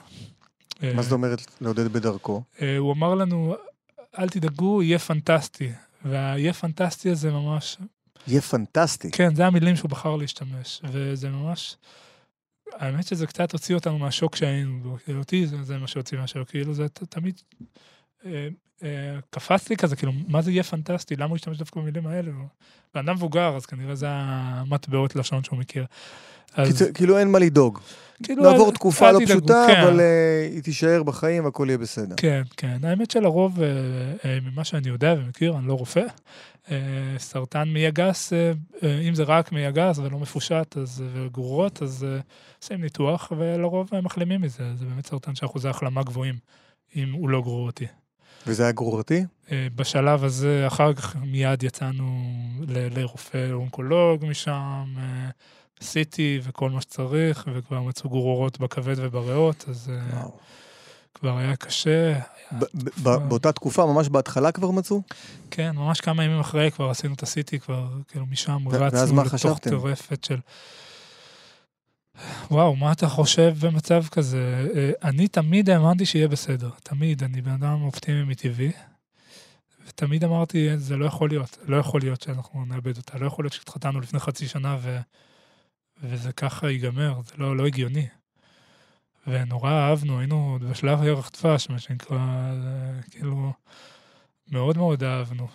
מה 0.84 1.02
זאת 1.02 1.12
אומרת 1.12 1.42
לעודד 1.62 1.88
בדרכו? 1.88 2.44
אה, 2.62 2.78
הוא 2.78 2.94
אמר 2.94 3.16
לנו, 3.16 3.56
אל 4.20 4.30
תדאגו, 4.30 4.84
יהיה 4.84 5.00
פנטסטי. 5.00 5.72
וה"יהיה 6.06 6.54
פנטסטי" 6.54 7.10
הזה 7.10 7.32
ממש... 7.32 7.78
יהיה 8.28 8.42
פנטסטי. 8.42 9.12
כן, 9.12 9.36
זה 9.36 9.46
המילים 9.46 9.76
שהוא 9.76 9.90
בחר 9.90 10.16
להשתמש, 10.16 10.82
וזה 10.84 11.30
ממש... 11.30 11.78
האמת 12.72 13.08
שזה 13.08 13.28
קצת 13.28 13.52
הוציא 13.52 13.76
אותנו 13.76 14.00
מהשוק 14.00 14.36
שהיינו 14.36 14.80
בו. 14.80 14.98
אותי 15.18 15.48
זה, 15.48 15.64
זה 15.64 15.78
מה 15.78 15.88
שהוציא 15.88 16.18
מהשוק, 16.18 16.50
כאילו 16.50 16.74
זה 16.74 16.90
תמיד 16.90 17.42
אה, 17.62 17.66
אה, 17.66 17.68
קפץ 19.30 19.70
לי 19.70 19.78
כזה, 19.78 19.96
כאילו, 19.96 20.12
מה 20.28 20.42
זה 20.42 20.52
יהיה 20.52 20.64
פנטסטי? 20.64 21.16
למה 21.16 21.30
הוא 21.30 21.36
ישתמש 21.36 21.58
דווקא 21.58 21.80
במילים 21.80 22.08
האלה? 22.08 22.32
בן 22.94 23.00
אדם 23.00 23.16
מבוגר, 23.16 23.56
אז 23.56 23.66
כנראה 23.66 23.96
זה 23.96 24.08
המטבעות 24.10 25.16
לשון 25.16 25.44
שהוא 25.44 25.60
מכיר. 25.60 25.86
אז... 26.54 26.92
כאילו 26.94 27.18
אין 27.18 27.32
מה 27.32 27.40
לדאוג. 27.40 27.80
כאילו, 28.24 28.44
לעבור 28.44 28.72
תקופה 28.72 29.12
לא 29.12 29.20
פשוטה, 29.26 29.66
כן. 29.68 29.82
אבל 29.82 30.00
uh, 30.00 30.54
היא 30.54 30.64
תישאר 30.64 31.04
בחיים 31.04 31.46
והכל 31.46 31.66
יהיה 31.68 31.78
בסדר. 31.78 32.16
כן, 32.18 32.42
כן. 32.58 32.78
האמת 32.84 33.12
שלרוב, 33.12 33.58
uh, 33.58 33.62
uh, 33.62 34.52
ממה 34.52 34.64
שאני 34.64 34.90
יודע 34.90 35.16
ומכיר, 35.18 35.58
אני 35.58 35.68
לא 35.68 35.74
רופא, 35.74 36.06
uh, 36.66 36.70
סרטן 37.18 37.70
מעי 37.70 37.88
הגס, 37.88 38.34
uh, 38.34 38.76
uh, 38.76 38.86
אם 39.10 39.16
זה 39.16 39.24
רק 39.24 39.52
מעי 39.52 39.66
הגס 39.66 39.98
ולא 39.98 40.20
מפושט, 40.20 40.78
אז, 40.78 41.04
וגרורות, 41.14 41.82
אז 41.82 42.06
uh, 42.20 42.24
עושים 42.64 42.82
ניתוח, 42.82 43.32
ולרוב 43.38 43.90
הם 43.92 44.04
מחלימים 44.04 44.42
מזה. 44.42 44.76
זה 44.76 44.86
באמת 44.86 45.06
סרטן 45.06 45.36
שאחוזי 45.36 45.68
החלמה 45.68 46.04
גבוהים, 46.04 46.36
אם 46.96 47.12
הוא 47.14 47.30
לא 47.30 47.42
גרורתי. 47.42 47.86
וזה 48.48 48.64
היה 48.64 48.72
גרורתי? 48.72 49.24
בשלב 49.76 50.24
הזה, 50.24 50.64
אחר 50.68 50.94
כך 50.94 51.16
מיד 51.16 51.64
יצאנו 51.64 52.22
לרופא 52.68 53.52
אונקולוג 53.52 54.26
משם, 54.26 54.96
עשיתי 55.82 56.40
וכל 56.44 56.70
מה 56.70 56.82
שצריך, 56.82 57.48
וכבר 57.54 57.82
מצאו 57.82 58.10
גרורות 58.10 58.60
בכבד 58.60 58.96
ובריאות, 58.98 59.66
אז 59.70 59.92
אה, 59.94 60.18
וואו. 60.20 60.32
כבר 61.14 61.38
היה 61.38 61.56
קשה. 61.56 62.20
באותה 63.04 63.52
תקופה, 63.52 63.86
ממש 63.86 64.10
בהתחלה 64.10 64.52
כבר 64.52 64.72
מצאו? 64.72 65.02
כן, 65.52 65.72
ממש 65.76 66.02
כמה 66.02 66.24
ימים 66.24 66.40
אחרי 66.40 66.72
כבר 66.72 66.90
עשינו 66.90 67.14
את 67.14 67.24
הסיטי, 67.24 67.60
כבר 67.60 67.88
כאילו 68.08 68.26
משם 68.26 68.68
רצנו 68.68 69.24
לתוך 69.24 69.60
טרפת 69.60 70.24
של... 70.24 70.40
וואו, 72.52 72.76
מה 72.76 72.92
אתה 72.92 73.08
חושב 73.08 73.56
במצב 73.62 74.04
כזה? 74.12 74.70
אה, 74.76 74.92
אני 75.04 75.28
תמיד 75.28 75.70
האמנתי 75.70 76.06
שיהיה 76.06 76.28
בסדר, 76.28 76.70
תמיד, 76.84 77.24
אני 77.24 77.42
בן 77.42 77.52
אדם 77.52 77.82
אופטימי 77.82 78.24
מטבעי. 78.24 78.72
ותמיד 79.88 80.24
אמרתי, 80.24 80.78
זה 80.78 80.98
לא 80.98 81.06
יכול 81.06 81.30
להיות, 81.30 81.58
לא 81.66 81.78
יכול 81.78 82.02
להיות 82.02 82.22
שאנחנו 82.22 82.66
נאבד 82.66 82.98
אותה, 82.98 83.18
לא 83.18 83.26
יכול 83.26 83.46
להיות 83.46 83.54
שהתחתנו 83.54 84.00
לפני 84.00 84.20
חצי 84.20 84.48
שנה 84.48 84.78
ו... 84.82 85.00
וזה 86.04 86.32
ככה 86.32 86.70
ייגמר, 86.70 87.22
זה 87.26 87.34
לא, 87.38 87.58
לא 87.58 87.66
הגיוני. 87.66 88.08
ונורא 89.28 89.72
אהבנו, 89.72 90.20
היינו 90.20 90.52
עוד 90.52 90.64
בשלב 90.64 91.04
ירח 91.04 91.32
דבש, 91.40 91.70
מה 91.70 91.80
שנקרא, 91.80 92.52
כאילו, 93.12 93.54
מאוד 94.52 94.78
מאוד 94.78 95.04
אהבנו, 95.04 95.48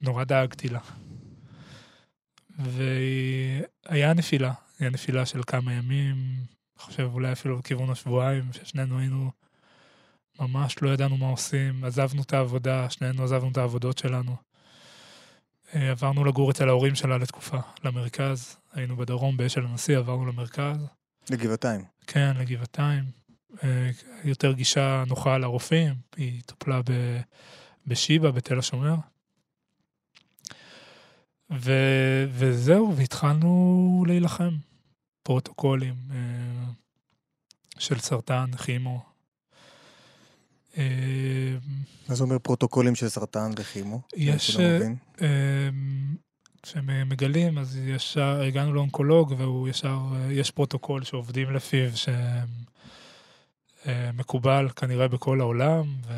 ונורא 0.00 0.24
דאגתי 0.24 0.68
לה. 0.68 0.80
והיה 2.58 4.14
נפילה, 4.14 4.52
היה 4.78 4.90
נפילה 4.90 5.26
של 5.26 5.40
כמה 5.46 5.72
ימים, 5.72 6.16
אני 6.16 6.86
חושב 6.86 7.10
אולי 7.12 7.32
אפילו 7.32 7.58
לכיוון 7.58 7.90
השבועיים, 7.90 8.52
ששנינו 8.52 8.98
היינו, 8.98 9.30
ממש 10.40 10.82
לא 10.82 10.90
ידענו 10.90 11.16
מה 11.16 11.26
עושים, 11.26 11.84
עזבנו 11.84 12.22
את 12.22 12.32
העבודה, 12.32 12.90
שנינו 12.90 13.24
עזבנו 13.24 13.50
את 13.50 13.56
העבודות 13.56 13.98
שלנו. 13.98 14.36
אה, 15.74 15.90
עברנו 15.90 16.24
לגור 16.24 16.50
אצל 16.50 16.68
ההורים 16.68 16.94
שלה 16.94 17.18
לתקופה, 17.18 17.58
למרכז. 17.84 18.56
היינו 18.72 18.96
בדרום, 18.96 19.36
באשל 19.36 19.66
הנשיא, 19.66 19.98
עברנו 19.98 20.26
למרכז. 20.26 20.86
לגבעתיים. 21.30 21.84
כן, 22.06 22.36
לגבעתיים. 22.36 23.04
אה, 23.64 23.90
יותר 24.24 24.52
גישה 24.52 25.04
נוחה 25.06 25.38
לרופאים, 25.38 25.94
היא 26.16 26.42
טופלה 26.46 26.80
בשיבא, 27.86 28.30
בתל 28.30 28.58
השומר. 28.58 28.94
ו... 31.50 31.72
וזהו, 32.30 32.96
והתחלנו 32.96 34.04
להילחם. 34.06 34.56
פרוטוקולים 35.22 35.94
אה, 36.10 36.16
של 37.78 37.98
סרטן, 37.98 38.50
כימו, 38.64 39.10
מה 42.08 42.14
זה 42.14 42.24
אומר 42.24 42.38
פרוטוקולים 42.38 42.94
של 42.94 43.08
סרטן 43.08 43.50
וכימו? 43.56 44.00
יש, 44.16 44.56
כשהם 46.62 46.90
אה, 46.90 47.04
מגלים, 47.04 47.58
אז 47.58 47.78
ישר, 47.84 48.40
הגענו 48.40 48.72
לאונקולוג 48.74 49.34
והוא 49.38 49.68
ישר, 49.68 49.98
אה, 50.14 50.32
יש 50.32 50.50
פרוטוקול 50.50 51.04
שעובדים 51.04 51.50
לפיו, 51.50 51.90
שמקובל 53.86 54.64
אה, 54.66 54.72
כנראה 54.72 55.08
בכל 55.08 55.40
העולם. 55.40 55.84
ו... 56.06 56.12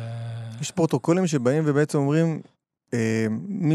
יש 0.61 0.71
פרוטוקולים 0.71 1.27
שבאים 1.27 1.63
ובעצם 1.65 1.97
אומרים, 1.97 2.41
אה, 2.93 3.27
מ... 3.49 3.71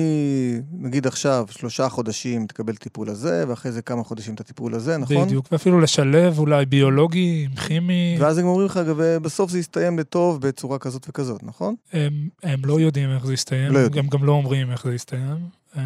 נגיד 0.84 1.06
עכשיו, 1.06 1.46
שלושה 1.50 1.88
חודשים 1.88 2.46
תקבל 2.46 2.76
טיפול 2.76 3.08
הזה, 3.08 3.44
ואחרי 3.48 3.72
זה 3.72 3.82
כמה 3.82 4.04
חודשים 4.04 4.34
את 4.34 4.40
הטיפול 4.40 4.74
הזה, 4.74 4.96
נכון? 4.98 5.24
בדיוק, 5.26 5.48
ואפילו 5.52 5.80
לשלב 5.80 6.38
אולי 6.38 6.66
ביולוגי 6.66 7.48
כימי. 7.66 8.16
ואז 8.20 8.38
הם 8.38 8.46
אומרים 8.46 8.66
לך, 8.66 8.80
ובסוף 8.86 9.50
זה 9.50 9.58
יסתיים 9.58 9.98
לטוב 9.98 10.40
בצורה 10.40 10.78
כזאת 10.78 11.06
וכזאת, 11.08 11.42
נכון? 11.42 11.74
הם, 11.92 12.28
הם 12.42 12.60
לא 12.64 12.80
יודעים 12.80 13.10
איך 13.10 13.26
זה 13.26 13.34
יסתיים, 13.34 13.72
לא 13.72 13.78
יודעים. 13.78 14.04
הם 14.04 14.10
גם 14.10 14.24
לא 14.24 14.32
אומרים 14.32 14.70
איך 14.70 14.84
זה 14.84 14.94
יסתיים. 14.94 15.36
אה, 15.76 15.82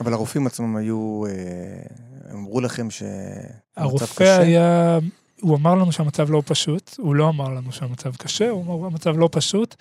אבל 0.00 0.12
הרופאים 0.12 0.46
עצמם 0.46 0.76
היו, 0.76 1.24
אה, 1.26 1.32
הם 2.30 2.38
אמרו 2.38 2.60
לכם 2.60 2.90
שהמצב 2.90 3.06
קשה? 3.76 3.82
הרופא 3.82 4.38
היה, 4.40 4.98
הוא 5.40 5.56
אמר 5.56 5.74
לנו 5.74 5.92
שהמצב 5.92 6.30
לא 6.30 6.42
פשוט, 6.46 6.94
הוא 6.98 7.14
לא 7.14 7.28
אמר 7.28 7.48
לנו 7.48 7.72
שהמצב 7.72 8.16
קשה, 8.16 8.48
הוא 8.48 8.64
אמר 8.64 8.88
שהמצב 8.90 9.18
לא 9.18 9.28
פשוט. 9.32 9.74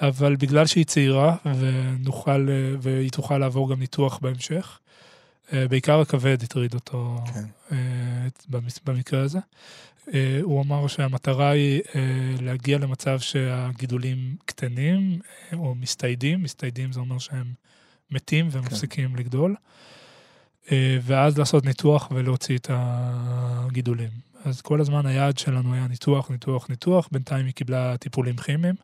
אבל 0.00 0.36
בגלל 0.36 0.66
שהיא 0.66 0.84
צעירה 0.84 1.36
ונוכל, 1.58 2.48
והיא 2.80 3.10
תוכל 3.10 3.38
לעבור 3.38 3.70
גם 3.70 3.80
ניתוח 3.80 4.18
בהמשך, 4.18 4.78
אה, 5.52 5.68
בעיקר 5.68 6.00
הכבד 6.00 6.42
הטריד 6.42 6.74
אותו 6.74 7.18
כן. 7.34 7.44
אה, 7.72 8.58
במקרה 8.84 9.22
הזה. 9.22 9.38
אה, 10.14 10.38
הוא 10.42 10.62
אמר 10.62 10.86
שהמטרה 10.86 11.50
היא 11.50 11.82
להגיע 12.40 12.78
למצב 12.78 13.18
שהגידולים 13.18 14.36
קטנים 14.44 15.18
או 15.52 15.74
מסתיידים, 15.74 16.42
מסתיידים 16.42 16.92
זה 16.92 17.00
אומר 17.00 17.18
שהם 17.18 17.52
מתים 18.10 18.48
ומפסיקים 18.50 19.10
כן. 19.10 19.16
לגדול, 19.16 19.54
ואז 21.02 21.38
לעשות 21.38 21.64
ניתוח 21.64 22.08
ולהוציא 22.14 22.58
את 22.58 22.70
הגידולים. 22.72 24.10
אז 24.44 24.60
כל 24.60 24.80
הזמן 24.80 25.06
היעד 25.06 25.38
שלנו 25.38 25.74
היה 25.74 25.88
ניתוח, 25.88 26.30
ניתוח, 26.30 26.70
ניתוח, 26.70 27.08
בינתיים 27.12 27.46
היא 27.46 27.54
קיבלה 27.54 27.96
טיפולים 27.96 28.36
כימיים. 28.36 28.74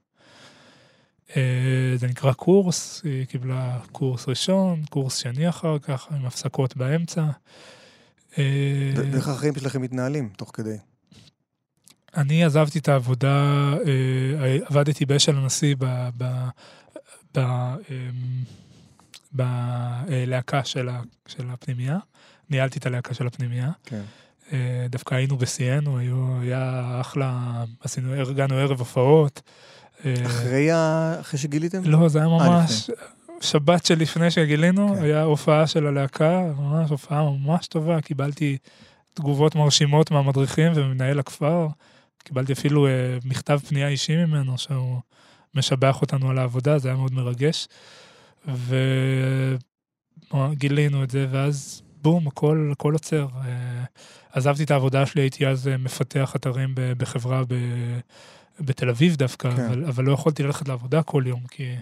אה, 1.37 1.97
זה 1.97 2.07
נקרא 2.07 2.33
קורס, 2.33 3.03
היא 3.05 3.27
קיבלה 3.27 3.79
קורס 3.93 4.29
ראשון, 4.29 4.83
קורס 4.91 5.17
שני 5.17 5.49
אחר 5.49 5.79
כך, 5.79 6.07
עם 6.11 6.27
הפסקות 6.27 6.77
באמצע. 6.77 7.25
אה, 8.39 8.93
ואיך 8.97 9.29
החיים 9.29 9.55
שלכם 9.55 9.83
מתנהלים 9.83 10.29
תוך 10.37 10.51
כדי? 10.55 10.77
אני 12.17 12.45
עזבתי 12.45 12.79
את 12.79 12.89
העבודה, 12.89 13.73
אה, 13.87 14.59
עבדתי 14.65 15.05
באשל 15.07 15.37
הנשיא 15.37 15.75
בלהקה 19.33 20.65
של 20.65 21.51
הפנימייה, 21.51 21.99
ניהלתי 22.51 22.79
את 22.79 22.87
הלהקה 22.87 23.15
של 23.15 23.27
הפנימייה. 23.27 23.71
כן. 23.85 24.03
דווקא 24.91 25.15
היינו 25.15 25.37
בשיאנו, 25.37 25.99
היה 26.43 26.99
אחלה, 27.01 27.65
עשינו, 27.81 28.15
ארגנו 28.15 28.55
ערב 28.55 28.79
הופעות. 28.79 29.43
אה, 30.05 30.27
אחרי, 30.27 30.71
ה... 30.71 31.15
אחרי 31.21 31.39
שגיליתם? 31.39 31.85
לא, 31.85 32.09
זה 32.09 32.19
היה 32.19 32.29
אה, 32.29 32.39
ממש... 32.39 32.91
שבת 33.41 33.87
שלפני 33.87 34.31
שגילינו, 34.31 34.95
כן. 34.95 35.03
היה 35.03 35.23
הופעה 35.23 35.67
של 35.67 35.87
הלהקה, 35.87 36.43
ממש 36.59 36.91
הופעה 36.91 37.23
ממש 37.23 37.67
טובה, 37.67 38.01
קיבלתי 38.01 38.59
תגובות 39.15 39.55
מרשימות 39.55 40.11
מהמדריכים 40.11 40.73
וממנהל 40.75 41.19
הכפר. 41.19 41.69
קיבלתי 42.25 42.53
אפילו 42.53 42.87
אה, 42.87 43.19
מכתב 43.25 43.61
פנייה 43.69 43.89
אישי 43.89 44.17
ממנו, 44.17 44.59
שהוא 44.59 45.01
משבח 45.55 46.03
אותנו 46.03 46.31
על 46.31 46.39
העבודה, 46.39 46.79
זה 46.79 46.89
היה 46.89 46.97
מאוד 46.97 47.13
מרגש. 47.13 47.69
וגילינו 50.33 51.05
את 51.05 51.11
זה, 51.11 51.27
ואז 51.31 51.83
בום, 52.03 52.27
הכל, 52.27 52.71
הכל 52.73 52.93
עוצר. 52.93 53.27
אה, 53.45 53.85
עזבתי 54.33 54.65
את 54.65 54.71
העבודה 54.71 55.07
שלי, 55.07 55.23
הייתי 55.23 55.47
אז 55.47 55.69
אה, 55.69 55.77
מפתח 55.77 56.33
אתרים 56.37 56.75
בחברה 56.75 57.43
ב... 57.49 57.55
בתל 58.61 58.89
אביב 58.89 59.17
דווקא, 59.17 59.51
כן. 59.57 59.65
אבל, 59.65 59.85
אבל 59.85 60.05
לא 60.05 60.13
יכולתי 60.13 60.43
ללכת 60.43 60.69
לעבודה 60.69 61.03
כל 61.03 61.25
יום, 61.27 61.41
כי 61.51 61.75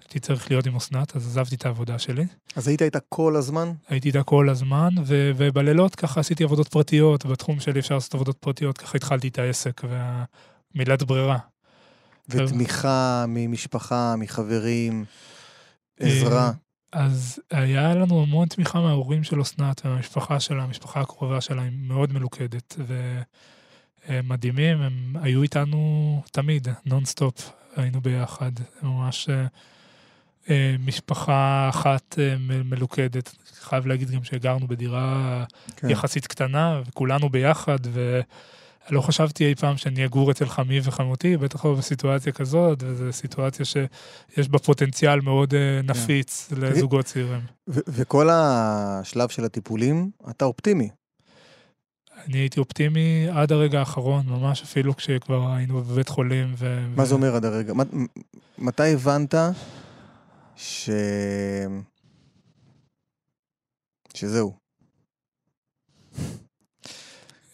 הייתי 0.00 0.20
צריך 0.20 0.50
להיות 0.50 0.66
עם 0.66 0.76
אסנת, 0.76 1.16
אז 1.16 1.26
עזבתי 1.26 1.54
את 1.54 1.66
העבודה 1.66 1.98
שלי. 1.98 2.24
אז 2.56 2.68
היית 2.68 2.82
איתה 2.82 2.98
כל 3.08 3.36
הזמן? 3.36 3.72
הייתי 3.88 4.08
איתה 4.08 4.22
כל 4.22 4.48
הזמן, 4.48 4.88
ו- 5.04 5.30
ובלילות 5.36 5.94
ככה 5.94 6.20
עשיתי 6.20 6.44
עבודות 6.44 6.68
פרטיות, 6.68 7.26
בתחום 7.26 7.60
שלי 7.60 7.80
אפשר 7.80 7.94
לעשות 7.94 8.14
עבודות 8.14 8.36
פרטיות, 8.36 8.78
ככה 8.78 8.96
התחלתי 8.96 9.28
את 9.28 9.38
העסק, 9.38 9.82
והמילת 9.88 11.02
ברירה. 11.02 11.38
ותמיכה 12.28 13.24
ממשפחה, 13.28 14.14
מחברים, 14.18 15.04
עזרה. 16.00 16.52
אז 16.92 17.38
היה 17.50 17.94
לנו 17.94 18.22
המון 18.22 18.48
תמיכה 18.48 18.80
מההורים 18.80 19.24
של 19.24 19.42
אסנת 19.42 19.82
ומהמשפחה 19.84 20.40
שלה, 20.40 20.62
המשפחה 20.62 21.00
הקרובה 21.00 21.40
שלה 21.40 21.62
היא 21.62 21.70
מאוד 21.74 22.12
מלוכדת, 22.12 22.76
והם 24.08 24.28
מדהימים, 24.28 24.80
הם 24.80 25.16
היו 25.22 25.42
איתנו 25.42 26.22
תמיד, 26.32 26.68
נונסטופ, 26.86 27.50
היינו 27.76 28.00
ביחד, 28.00 28.52
ממש 28.82 29.28
אה, 29.28 29.46
אה, 30.50 30.76
משפחה 30.78 31.66
אחת 31.68 32.18
אה, 32.18 32.36
מ- 32.38 32.70
מלוכדת. 32.70 33.34
חייב 33.60 33.86
להגיד 33.86 34.10
גם 34.10 34.24
שגרנו 34.24 34.68
בדירה 34.68 35.44
כן. 35.76 35.90
יחסית 35.90 36.26
קטנה, 36.26 36.80
וכולנו 36.88 37.28
ביחד, 37.28 37.78
ולא 37.92 39.00
חשבתי 39.00 39.44
אי 39.44 39.54
פעם 39.54 39.76
שאני 39.76 40.04
אגור 40.04 40.30
אצל 40.30 40.46
חמי 40.46 40.80
וחמותי, 40.82 41.36
בטח 41.36 41.64
לא 41.64 41.74
בסיטואציה 41.74 42.32
כזאת, 42.32 42.82
וזו 42.86 43.12
סיטואציה 43.12 43.64
שיש 43.64 44.48
בה 44.48 44.58
פוטנציאל 44.58 45.20
מאוד 45.20 45.54
אה, 45.54 45.80
נפיץ 45.84 46.52
לזוגות 46.56 47.04
צעירים. 47.04 47.40
ו- 47.68 47.80
וכל 47.88 48.28
השלב 48.32 49.28
של 49.28 49.44
הטיפולים, 49.44 50.10
אתה 50.30 50.44
אופטימי. 50.44 50.88
אני 52.28 52.38
הייתי 52.38 52.60
אופטימי 52.60 53.28
עד 53.32 53.52
הרגע 53.52 53.78
האחרון, 53.78 54.26
ממש 54.26 54.62
אפילו 54.62 54.96
כשכבר 54.96 55.52
היינו 55.52 55.82
בבית 55.82 56.08
חולים. 56.08 56.54
ו... 56.56 56.86
מה 56.96 57.04
זה 57.04 57.14
אומר 57.14 57.36
עד 57.36 57.44
הרגע? 57.44 57.72
מתי 58.58 58.92
הבנת 58.94 59.34
ש... 60.56 60.90
שזהו? 64.14 64.56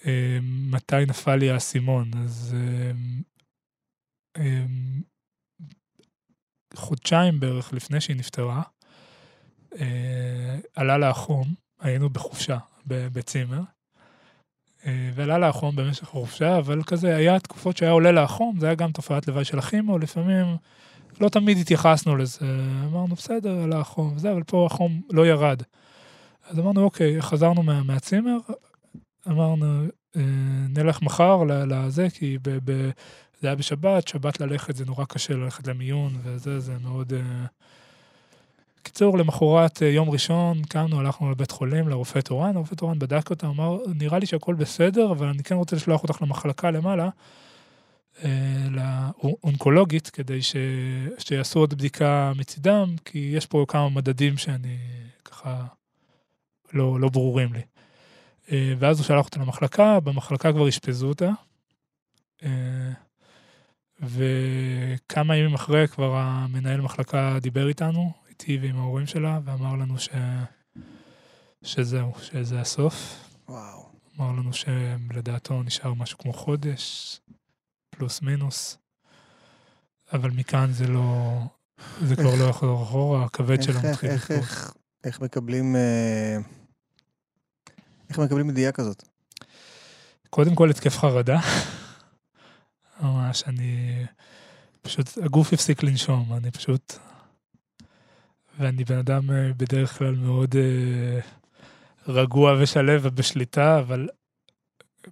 אה, 0.07 0.39
מתי 0.43 1.07
נפל 1.09 1.37
לי 1.37 1.51
האסימון? 1.51 2.11
אז 2.25 2.57
אה, 2.57 2.93
אה, 4.43 4.65
חודשיים 6.75 7.41
בערך 7.41 7.73
לפני 7.73 8.01
שהיא 8.01 8.17
נפטרה, 8.17 8.63
עלה 10.75 10.99
לה 10.99 11.11
החום, 11.11 11.55
היינו 11.81 12.11
בחופשה 12.11 12.59
בצימר, 12.87 13.61
ועלה 14.87 15.39
לה 15.39 15.49
החום 15.49 15.77
במשך 15.77 16.03
החופשה, 16.03 16.59
אבל 16.59 16.83
כזה, 16.83 17.17
היה 17.17 17.41
תקופות 17.41 17.77
שהיה 17.77 17.91
עולה 17.91 18.13
לה 18.13 18.23
החום, 18.23 18.61
זה 18.61 18.67
היה 18.67 18.75
גם 18.75 18.93
תופעת 18.93 19.29
לוואי 19.29 19.45
של 19.45 19.59
הכימו, 19.59 19.99
לפעמים 19.99 20.57
לא 21.21 21.29
תמיד 21.29 21.59
התייחסנו 21.59 22.17
לזה, 22.17 22.47
אמרנו 22.85 23.15
בסדר, 23.15 23.63
עלה 23.63 23.81
החום 23.81 24.13
וזה, 24.17 24.33
אבל 24.33 24.43
פה 24.43 24.67
החום 24.67 25.01
לא 25.11 25.27
ירד. 25.27 25.63
אז 26.49 26.59
אמרנו, 26.59 26.83
אוקיי, 26.83 27.23
חזרנו 27.23 27.63
מה, 27.63 27.83
מהצימר, 27.83 28.39
אמרנו, 29.29 29.85
אה, 30.17 30.23
נלך 30.69 31.03
מחר 31.03 31.45
לזה, 31.45 32.07
כי 32.15 32.39
ב, 32.43 32.59
ב, 32.65 32.91
זה 33.41 33.49
היה 33.49 33.57
בשבת, 33.57 34.09
שבת 34.09 34.41
ללכת 34.41 34.77
זה 34.77 34.85
נורא 34.85 35.05
קשה 35.05 35.35
ללכת 35.35 35.67
למיון, 35.67 36.13
וזה, 36.23 36.61
זה 36.61 36.77
מאוד... 36.83 37.13
אה... 37.13 37.47
קיצור, 38.83 39.19
למחרת 39.19 39.83
אה, 39.83 39.89
יום 39.89 40.11
ראשון, 40.11 40.63
קמנו, 40.63 41.01
הלכנו 41.01 41.31
לבית 41.31 41.51
חולים, 41.51 41.89
לרופא 41.89 42.21
תורן, 42.21 42.57
הרופא 42.57 42.75
תורן 42.75 42.99
בדק 42.99 43.31
אותה, 43.31 43.47
אמר, 43.47 43.79
נראה 43.95 44.19
לי 44.19 44.27
שהכל 44.27 44.55
בסדר, 44.55 45.13
אבל 45.13 45.27
אני 45.27 45.43
כן 45.43 45.55
רוצה 45.55 45.77
לשלוח 45.77 46.03
אותך 46.03 46.23
למחלקה 46.23 46.71
למעלה, 46.71 47.09
אה, 48.25 48.31
לאונקולוגית, 48.71 50.11
כדי 50.11 50.43
ש... 50.43 50.57
שיעשו 51.19 51.61
עוד 51.61 51.75
בדיקה 51.75 52.33
מצידם, 52.37 52.95
כי 53.05 53.33
יש 53.37 53.47
פה 53.47 53.65
כמה 53.69 53.89
מדדים 53.89 54.37
שאני 54.37 54.79
ככה 55.25 55.65
לא, 56.73 57.01
לא 57.01 57.09
ברורים 57.09 57.53
לי. 57.53 57.63
אה, 58.53 58.75
ואז 58.79 58.99
הוא 58.99 59.07
שלח 59.07 59.25
אותה 59.25 59.41
למחלקה, 59.41 60.01
במחלקה 60.01 60.53
כבר 60.53 60.69
אשפזו 60.69 61.09
אותה. 61.09 61.31
וכמה 64.03 65.37
ימים 65.37 65.55
אחרי 65.55 65.89
כבר 65.89 66.15
המנהל 66.17 66.81
מחלקה 66.81 67.39
דיבר 67.41 67.69
איתנו, 67.69 68.13
איתי 68.41 68.59
ועם 68.63 68.77
ההורים 68.77 69.07
שלה, 69.07 69.41
ואמר 69.45 69.77
לנו 69.77 69.99
ש... 69.99 70.09
שזהו, 71.63 72.13
שזה 72.23 72.61
הסוף. 72.61 73.25
וואו. 73.49 73.89
אמר 74.17 74.33
לנו 74.33 74.51
שלדעתו 74.53 75.63
נשאר 75.63 75.95
משהו 75.95 76.19
כמו 76.19 76.33
חודש, 76.33 77.21
פלוס 77.91 78.23
מינוס. 78.23 78.79
אבל 80.13 80.31
מכאן 80.31 80.73
זה 80.73 80.87
לא... 80.87 81.39
זה 82.03 82.17
כבר 82.17 82.35
לא 82.39 82.45
יחזור 82.45 82.83
אחורה, 82.83 83.25
הכבד 83.25 83.63
שלו 83.63 83.81
מתחיל 83.91 84.11
איך, 84.11 84.31
לקרות. 84.31 84.41
איך, 84.41 84.75
איך 85.05 85.21
מקבלים... 85.21 85.77
אה, 85.77 86.37
איך 88.09 88.19
מקבלים 88.19 88.51
ידיעה 88.51 88.73
כזאת? 88.73 89.09
קודם 90.31 90.55
כל 90.55 90.71
התקף 90.71 90.99
חרדה. 90.99 91.41
ממש, 93.03 93.45
אני... 93.47 94.05
פשוט, 94.83 95.19
הגוף 95.19 95.53
הפסיק 95.53 95.83
לנשום, 95.83 96.33
אני 96.33 96.51
פשוט... 96.51 96.99
ואני 98.59 98.85
בן 98.85 98.99
אדם 98.99 99.31
אה, 99.31 99.53
בדרך 99.57 99.99
כלל 99.99 100.15
מאוד 100.15 100.55
אה, 100.57 101.21
רגוע 102.09 102.57
ושלב 102.61 103.01
ובשליטה, 103.05 103.79
אבל 103.79 104.09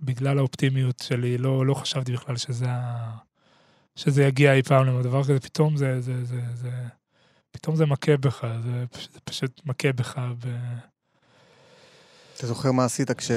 בגלל 0.02 0.38
האופטימיות 0.38 0.98
שלי, 1.02 1.38
לא, 1.38 1.66
לא 1.66 1.74
חשבתי 1.74 2.12
בכלל 2.12 2.36
שזה. 2.36 2.66
שזה 3.96 4.24
יגיע 4.24 4.52
אי 4.52 4.62
פעם 4.62 4.98
לדבר 5.00 5.24
כזה, 5.24 5.40
פתאום 5.40 5.76
זה, 5.76 6.00
זה, 6.00 6.24
זה, 6.24 6.40
זה, 6.54 6.70
פתאום 7.50 7.76
זה 7.76 7.86
מכה 7.86 8.16
בך, 8.16 8.46
זה, 8.64 8.84
פש- 8.90 9.08
זה 9.12 9.20
פשוט 9.24 9.60
מכה 9.66 9.92
בך. 9.92 10.18
ב... 10.18 10.46
אתה 12.36 12.46
זוכר 12.46 12.72
מה 12.72 12.84
עשית 12.84 13.10
כש... 13.10 13.30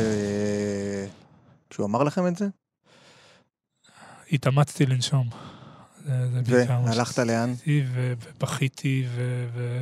כשהוא 1.70 1.86
אמר 1.86 2.04
לכם 2.04 2.28
את 2.28 2.36
זה? 2.36 2.46
התאמצתי 4.32 4.86
לנשום. 4.86 5.30
זה, 6.06 6.42
בעיקר 6.58 6.82
והלכת 6.86 7.20
לאן? 7.20 7.54
ובכיתי, 7.68 9.06
ו... 9.16 9.82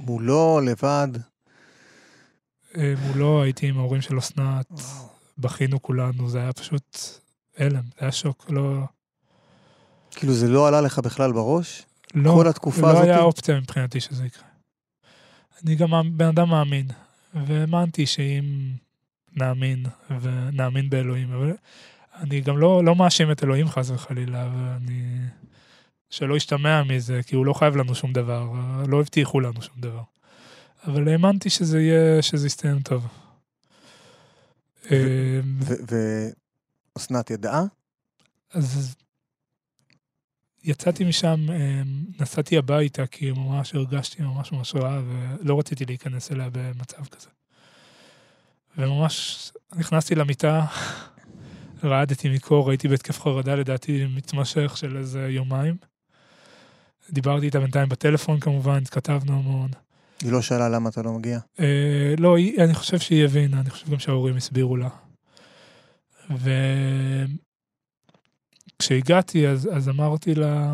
מולו, 0.00 0.60
לבד? 0.60 1.08
אה, 2.76 2.94
מולו 3.06 3.42
הייתי 3.42 3.68
עם 3.68 3.78
ההורים 3.78 4.02
של 4.02 4.18
אסנת. 4.18 4.66
בכינו 5.38 5.82
כולנו, 5.82 6.28
זה 6.28 6.38
היה 6.38 6.52
פשוט 6.52 6.98
הלם, 7.58 7.82
זה 7.82 7.98
היה 8.00 8.12
שוק, 8.12 8.50
לא... 8.50 8.84
כאילו 10.10 10.32
זה 10.32 10.48
לא 10.48 10.68
עלה 10.68 10.80
לך 10.80 10.98
בכלל 10.98 11.32
בראש? 11.32 11.82
לא, 12.14 12.32
כל 12.34 12.48
התקופה 12.48 12.80
לא 12.80 12.90
הזאת? 12.90 13.04
היה 13.04 13.20
אופציה 13.20 13.60
מבחינתי 13.60 14.00
שזה 14.00 14.26
יקרה. 14.26 14.44
אני 15.64 15.74
גם 15.74 15.90
בן 16.16 16.26
אדם 16.26 16.48
מאמין, 16.48 16.86
והאמנתי 17.34 18.06
שאם 18.06 18.72
נאמין, 19.36 19.86
ונאמין 20.20 20.90
באלוהים, 20.90 21.32
אבל 21.32 21.52
אני 22.14 22.40
גם 22.40 22.58
לא, 22.58 22.84
לא 22.84 22.96
מאשים 22.96 23.32
את 23.32 23.44
אלוהים 23.44 23.68
חס 23.68 23.90
וחלילה, 23.90 24.50
ואני... 24.56 25.18
שלא 26.12 26.36
ישתמע 26.36 26.82
מזה, 26.82 27.20
כי 27.26 27.36
הוא 27.36 27.46
לא 27.46 27.52
חייב 27.52 27.76
לנו 27.76 27.94
שום 27.94 28.12
דבר, 28.12 28.52
לא 28.88 29.00
הבטיחו 29.00 29.40
לנו 29.40 29.62
שום 29.62 29.74
דבר. 29.80 30.02
אבל 30.86 31.08
האמנתי 31.08 31.50
שזה 31.50 31.80
יהיה, 31.80 32.22
שזה 32.22 32.46
יסתיים 32.46 32.80
טוב. 32.82 33.06
אה, 34.90 35.40
ואסנת 36.96 37.30
ידעה? 37.30 37.62
אז 38.52 38.94
יצאתי 40.64 41.04
משם, 41.04 41.46
אה, 41.50 41.82
נסעתי 42.20 42.58
הביתה, 42.58 43.06
כי 43.06 43.32
ממש 43.32 43.74
הרגשתי 43.74 44.22
ממש 44.22 44.52
ממש 44.52 44.74
רע, 44.74 45.00
ולא 45.06 45.58
רציתי 45.58 45.84
להיכנס 45.84 46.32
אליה 46.32 46.48
במצב 46.52 47.06
כזה. 47.06 47.28
וממש 48.78 49.50
נכנסתי 49.76 50.14
למיטה, 50.14 50.66
רעדתי 51.84 52.28
מקור, 52.28 52.70
הייתי 52.70 52.88
בהתקף 52.88 53.20
חרדה 53.20 53.54
לדעתי 53.54 54.06
מתמשך 54.16 54.76
של 54.76 54.96
איזה 54.96 55.28
יומיים. 55.28 55.76
דיברתי 57.10 57.46
איתה 57.46 57.60
בינתיים 57.60 57.88
בטלפון 57.88 58.40
כמובן, 58.40 58.82
התכתבנו 58.82 59.32
המון. 59.32 59.70
היא 60.22 60.32
לא 60.32 60.42
שאלה 60.42 60.68
למה 60.68 60.88
אתה 60.88 61.02
לא 61.02 61.12
מגיע. 61.12 61.38
אה, 61.60 62.14
לא, 62.18 62.36
היא, 62.36 62.64
אני 62.64 62.74
חושב 62.74 62.98
שהיא 62.98 63.24
הבינה, 63.24 63.60
אני 63.60 63.70
חושב 63.70 63.90
גם 63.90 63.98
שההורים 63.98 64.36
הסבירו 64.36 64.76
לה. 64.76 64.88
כשהגעתי, 68.78 69.48
אז, 69.48 69.68
אז 69.72 69.88
אמרתי 69.88 70.34
לה, 70.34 70.68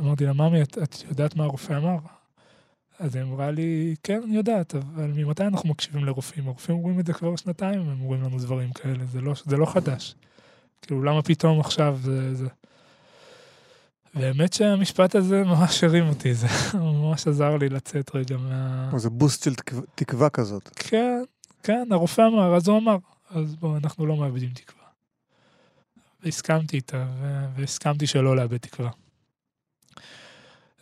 אמרתי 0.00 0.24
לה, 0.26 0.32
ממי, 0.32 0.62
את, 0.62 0.78
את 0.82 1.04
יודעת 1.08 1.36
מה 1.36 1.44
הרופא 1.44 1.72
אמר? 1.72 1.96
אז 3.02 3.16
היא 3.16 3.22
אמרה 3.22 3.50
לי, 3.50 3.94
כן, 4.02 4.20
אני 4.24 4.36
יודעת, 4.36 4.74
אבל 4.74 5.12
ממתי 5.16 5.42
אנחנו 5.42 5.68
מקשיבים 5.68 6.04
לרופאים? 6.04 6.46
הרופאים 6.48 6.76
אומרים 6.76 7.00
את 7.00 7.06
זה 7.06 7.12
כבר 7.12 7.36
שנתיים, 7.36 7.80
הם 7.80 8.00
אומרים 8.00 8.22
לנו 8.22 8.38
דברים 8.38 8.72
כאלה, 8.72 9.04
זה 9.04 9.20
לא, 9.20 9.32
זה 9.44 9.56
לא 9.56 9.66
חדש. 9.66 10.14
כאילו, 10.82 11.02
למה 11.02 11.22
פתאום 11.22 11.60
עכשיו 11.60 11.98
זה... 12.02 12.34
זה... 12.34 12.46
והאמת 14.14 14.52
שהמשפט 14.52 15.14
הזה 15.14 15.44
ממש 15.44 15.84
הרים 15.84 16.08
אותי, 16.08 16.34
זה 16.34 16.46
ממש 16.78 17.26
עזר 17.28 17.56
לי 17.56 17.68
לצאת 17.68 18.14
רגע 18.14 18.36
מה... 18.36 18.90
זה 18.96 19.10
בוסט 19.10 19.44
של 19.44 19.54
תקווה, 19.54 19.82
תקווה 19.94 20.30
כזאת. 20.30 20.70
כן, 20.74 21.22
כן, 21.62 21.88
הרופא 21.90 22.22
אמר, 22.22 22.56
אז 22.56 22.68
הוא 22.68 22.78
אמר, 22.78 22.96
אז 23.30 23.56
בואו, 23.56 23.76
אנחנו 23.76 24.06
לא 24.06 24.16
מאבדים 24.16 24.50
תקווה. 24.50 24.82
והסכמתי 26.24 26.76
איתה, 26.76 27.06
והסכמתי 27.56 28.06
שלא 28.06 28.36
לאבד 28.36 28.56
תקווה. 28.56 28.90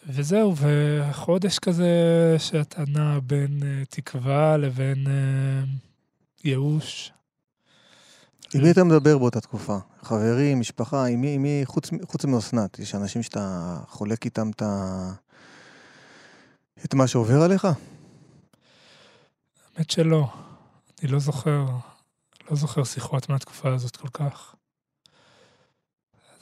וזהו, 0.06 0.54
וחודש 0.56 1.58
כזה 1.58 1.92
שאתה 2.38 2.82
נע 2.88 3.18
בין 3.22 3.62
uh, 3.62 3.86
תקווה 3.90 4.56
לבין 4.56 5.06
uh, 5.06 5.68
ייאוש. 6.44 7.12
עם 8.54 8.62
מי 8.62 8.70
אתה 8.70 8.84
מדבר 8.84 9.18
באותה 9.18 9.40
תקופה? 9.40 9.78
חברים, 10.02 10.60
משפחה, 10.60 11.06
עם 11.06 11.20
מי, 11.20 11.34
עם 11.34 11.42
מי 11.42 11.62
חוץ, 11.64 11.90
חוץ 12.08 12.24
מאסנת? 12.24 12.78
יש 12.78 12.94
אנשים 12.94 13.22
שאתה 13.22 13.76
חולק 13.88 14.24
איתם 14.24 14.50
את, 14.50 14.62
ה... 14.62 15.12
את 16.84 16.94
מה 16.94 17.06
שעובר 17.06 17.42
עליך? 17.42 17.68
האמת 19.76 19.90
שלא. 19.90 20.28
אני 21.02 21.10
לא 21.12 21.18
זוכר, 21.18 21.66
לא 22.50 22.56
זוכר 22.56 22.84
שיחות 22.84 23.28
מהתקופה 23.28 23.74
הזאת 23.74 23.96
כל 23.96 24.08
כך. 24.08 24.54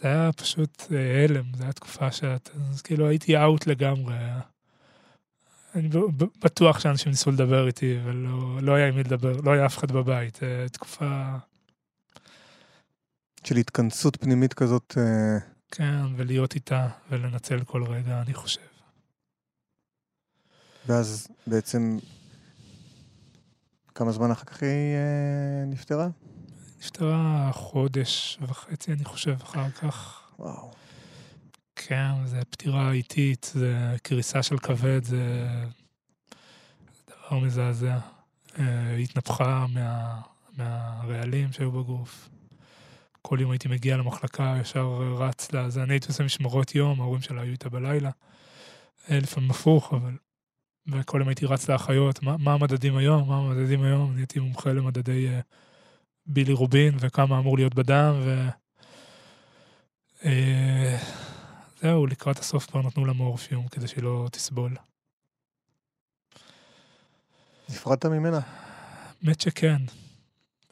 זה 0.00 0.08
היה 0.08 0.30
פשוט 0.32 0.84
אה, 0.92 1.24
הלם, 1.24 1.44
זו 1.56 1.62
הייתה 1.62 1.72
תקופה 1.72 2.12
שאת... 2.12 2.50
אז 2.70 2.82
כאילו 2.82 3.08
הייתי 3.08 3.42
אאוט 3.42 3.66
לגמרי. 3.66 4.14
אני 5.74 5.88
בטוח 6.44 6.80
שאנשים 6.80 7.10
ניסו 7.10 7.30
לדבר 7.30 7.66
איתי, 7.66 7.98
אבל 8.04 8.14
לא, 8.14 8.58
לא 8.62 8.72
היה 8.72 8.88
עם 8.88 8.96
מי 8.96 9.02
לדבר, 9.02 9.40
לא 9.40 9.50
היה 9.50 9.66
אף 9.66 9.78
אחד 9.78 9.92
בבית. 9.92 10.42
אה, 10.42 10.68
תקופה... 10.68 11.36
של 13.44 13.56
התכנסות 13.56 14.16
פנימית 14.16 14.54
כזאת. 14.54 14.94
אה, 14.98 15.38
כן, 15.70 16.00
ולהיות 16.16 16.54
איתה 16.54 16.88
ולנצל 17.10 17.64
כל 17.64 17.84
רגע, 17.84 18.20
אני 18.20 18.34
חושב. 18.34 18.60
ואז 20.86 21.28
בעצם, 21.46 21.98
כמה 23.94 24.12
זמן 24.12 24.30
אחר 24.30 24.44
כך 24.44 24.62
היא 24.62 24.96
נפטרה? 25.66 26.08
נפטרה 26.78 27.50
חודש 27.52 28.38
וחצי, 28.40 28.92
אני 28.92 29.04
חושב, 29.04 29.36
אחר 29.42 29.70
כך. 29.70 30.28
וואו. 30.38 30.70
כן, 31.76 32.26
זה 32.26 32.40
פטירה 32.50 32.92
איטית, 32.92 33.50
זה 33.54 33.96
קריסה 34.02 34.42
של 34.42 34.58
כבד, 34.58 35.04
זה 35.04 35.48
דבר 37.08 37.38
מזעזע. 37.38 37.98
אה, 38.58 38.96
התנפחה 38.96 39.66
מה, 39.74 40.20
מהרעלים 40.56 41.52
שהיו 41.52 41.72
בגוף. 41.72 42.28
כל 43.22 43.38
יום 43.40 43.50
הייתי 43.50 43.68
מגיע 43.68 43.96
למחלקה, 43.96 44.56
ישר 44.60 44.86
רץ 45.18 45.52
לזה. 45.52 45.82
אני 45.82 45.92
הייתי 45.92 46.08
עושה 46.08 46.24
משמרות 46.24 46.74
יום, 46.74 47.00
ההורים 47.00 47.22
שלה 47.22 47.42
היו 47.42 47.52
איתה 47.52 47.68
בלילה. 47.68 48.10
אה, 49.10 49.18
לפעמים 49.18 49.50
הפוך, 49.50 49.94
אבל... 49.94 50.16
וכל 50.90 51.18
יום 51.18 51.28
הייתי 51.28 51.46
רץ 51.46 51.68
לאחיות, 51.68 52.22
מה, 52.22 52.36
מה 52.36 52.52
המדדים 52.52 52.96
היום? 52.96 53.28
מה 53.28 53.36
המדדים 53.36 53.82
היום? 53.82 54.12
אני 54.12 54.20
הייתי 54.20 54.40
מומחה 54.40 54.72
למדדי 54.72 55.28
uh, 55.28 55.42
בילי 56.28 56.52
רובין 56.52 56.94
וכמה 57.00 57.38
אמור 57.38 57.56
להיות 57.56 57.74
בדם, 57.74 58.14
ו... 58.24 58.48
אה, 60.24 60.98
זהו, 61.80 62.06
לקראת 62.06 62.38
הסוף 62.38 62.66
כבר 62.66 62.82
נתנו 62.82 63.04
לה 63.04 63.12
מורפיום 63.12 63.68
כדי 63.68 63.88
שהיא 63.88 64.04
לא 64.04 64.28
תסבול. 64.32 64.76
נפרדת 67.68 68.06
ממנה? 68.06 68.40
האמת 69.22 69.40
שכן. 69.40 69.82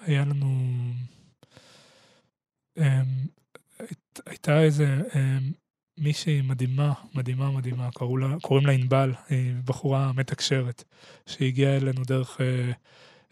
היה 0.00 0.24
לנו... 0.24 0.48
אמ, 2.78 2.84
הייתה 4.26 4.62
איזה 4.62 5.00
אמ, 5.14 5.52
מישהי 5.98 6.40
מדהימה, 6.40 6.92
מדהימה, 7.14 7.50
מדהימה, 7.50 7.90
קוראים 8.42 8.66
לה 8.66 8.72
ענבל, 8.72 9.14
היא 9.28 9.54
בחורה 9.64 10.12
מתקשרת, 10.12 10.84
שהגיעה 11.26 11.76
אלינו 11.76 12.04
דרך 12.04 12.40
אה, 12.40 12.72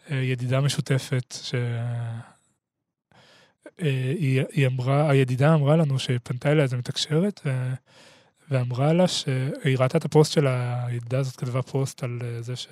ידידה 0.09 0.61
משותפת, 0.61 1.35
שהיא 1.43 1.61
אה, 4.57 4.67
אמרה, 4.67 5.09
הידידה 5.09 5.53
אמרה 5.53 5.75
לנו 5.75 5.99
שפנתה 5.99 6.51
אליה 6.51 6.63
איזה 6.63 6.77
מתקשרת, 6.77 7.41
ו... 7.45 7.73
ואמרה 8.49 8.93
לה 8.93 9.07
שהיא 9.07 9.77
ראתה 9.77 9.97
את 9.97 10.05
הפוסט 10.05 10.31
של 10.31 10.47
הידידה 10.47 11.19
הזאת, 11.19 11.35
כתבה 11.35 11.61
פוסט 11.61 12.03
על 12.03 12.19
אה, 12.23 12.41
זה 12.41 12.55
ש... 12.55 12.67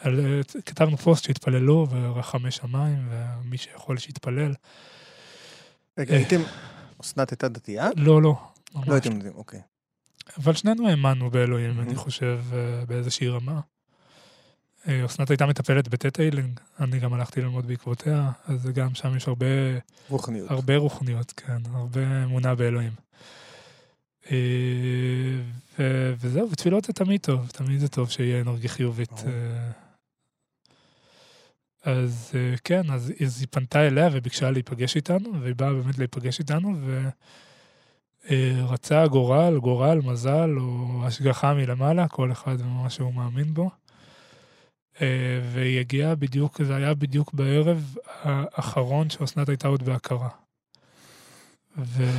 על... 0.00 0.40
כתבנו 0.66 0.96
פוסט 0.96 1.24
שהתפללו 1.24 1.86
ורחמי 1.90 2.50
שמיים, 2.50 3.08
ומי 3.10 3.58
שיכול 3.58 3.98
שיתפלל. 3.98 4.54
רגע, 5.98 6.14
הייתם... 6.14 6.40
אסנת 7.00 7.30
הייתה 7.30 7.48
דתייה? 7.48 7.88
לא, 7.96 8.22
לא. 8.22 8.34
לא 8.86 8.94
הייתם 8.94 9.18
דתיים, 9.18 9.34
אוקיי. 9.34 9.60
אבל 10.38 10.54
שנינו 10.54 10.88
האמנו 10.88 11.30
באלוהים, 11.30 11.80
אני 11.80 11.96
חושב, 11.96 12.40
באיזושהי 12.86 13.28
רמה. 13.28 13.60
אה, 14.88 15.06
אסנת 15.06 15.30
הייתה 15.30 15.46
מטפלת 15.46 15.88
בטטיילינג, 15.88 16.60
אני 16.80 16.98
גם 16.98 17.12
הלכתי 17.12 17.40
ללמוד 17.40 17.66
בעקבותיה, 17.66 18.30
אז 18.46 18.66
גם 18.66 18.94
שם 18.94 19.16
יש 19.16 19.28
הרבה... 19.28 19.46
רוחניות. 20.08 20.50
הרבה 20.50 20.76
רוחניות, 20.76 21.32
כן, 21.36 21.58
הרבה 21.72 22.24
אמונה 22.24 22.54
באלוהים. 22.54 22.92
אה, 24.30 24.36
ו- 25.78 26.14
וזהו, 26.20 26.50
ותפילות 26.50 26.84
זה 26.84 26.92
תמיד 26.92 27.20
טוב, 27.20 27.50
תמיד 27.52 27.80
זה 27.80 27.88
טוב 27.88 28.10
שיהיה 28.10 28.40
אנרגיה 28.40 28.68
חיובית. 28.68 29.24
אה. 29.26 29.70
אז 31.84 32.32
כן, 32.64 32.90
אז, 32.90 33.12
אז 33.24 33.40
היא 33.40 33.48
פנתה 33.50 33.86
אליה 33.86 34.08
וביקשה 34.12 34.50
להיפגש 34.50 34.96
איתנו, 34.96 35.40
והיא 35.40 35.54
באה 35.54 35.72
באמת 35.72 35.98
להיפגש 35.98 36.38
איתנו, 36.38 36.74
ורצה 38.30 39.06
גורל, 39.06 39.58
גורל, 39.58 40.00
מזל, 40.04 40.50
או 40.58 41.02
השגחה 41.06 41.54
מלמעלה, 41.54 42.08
כל 42.08 42.32
אחד 42.32 42.56
ומה 42.60 42.90
שהוא 42.90 43.14
מאמין 43.14 43.54
בו. 43.54 43.70
אה, 45.00 45.40
והיא 45.52 45.80
הגיעה 45.80 46.14
בדיוק, 46.14 46.62
זה 46.62 46.76
היה 46.76 46.94
בדיוק 46.94 47.34
בערב 47.34 47.96
האחרון 48.22 49.10
שאסנת 49.10 49.48
הייתה 49.48 49.68
עוד 49.68 49.82
בהכרה. 49.82 50.28
והיא 51.76 52.16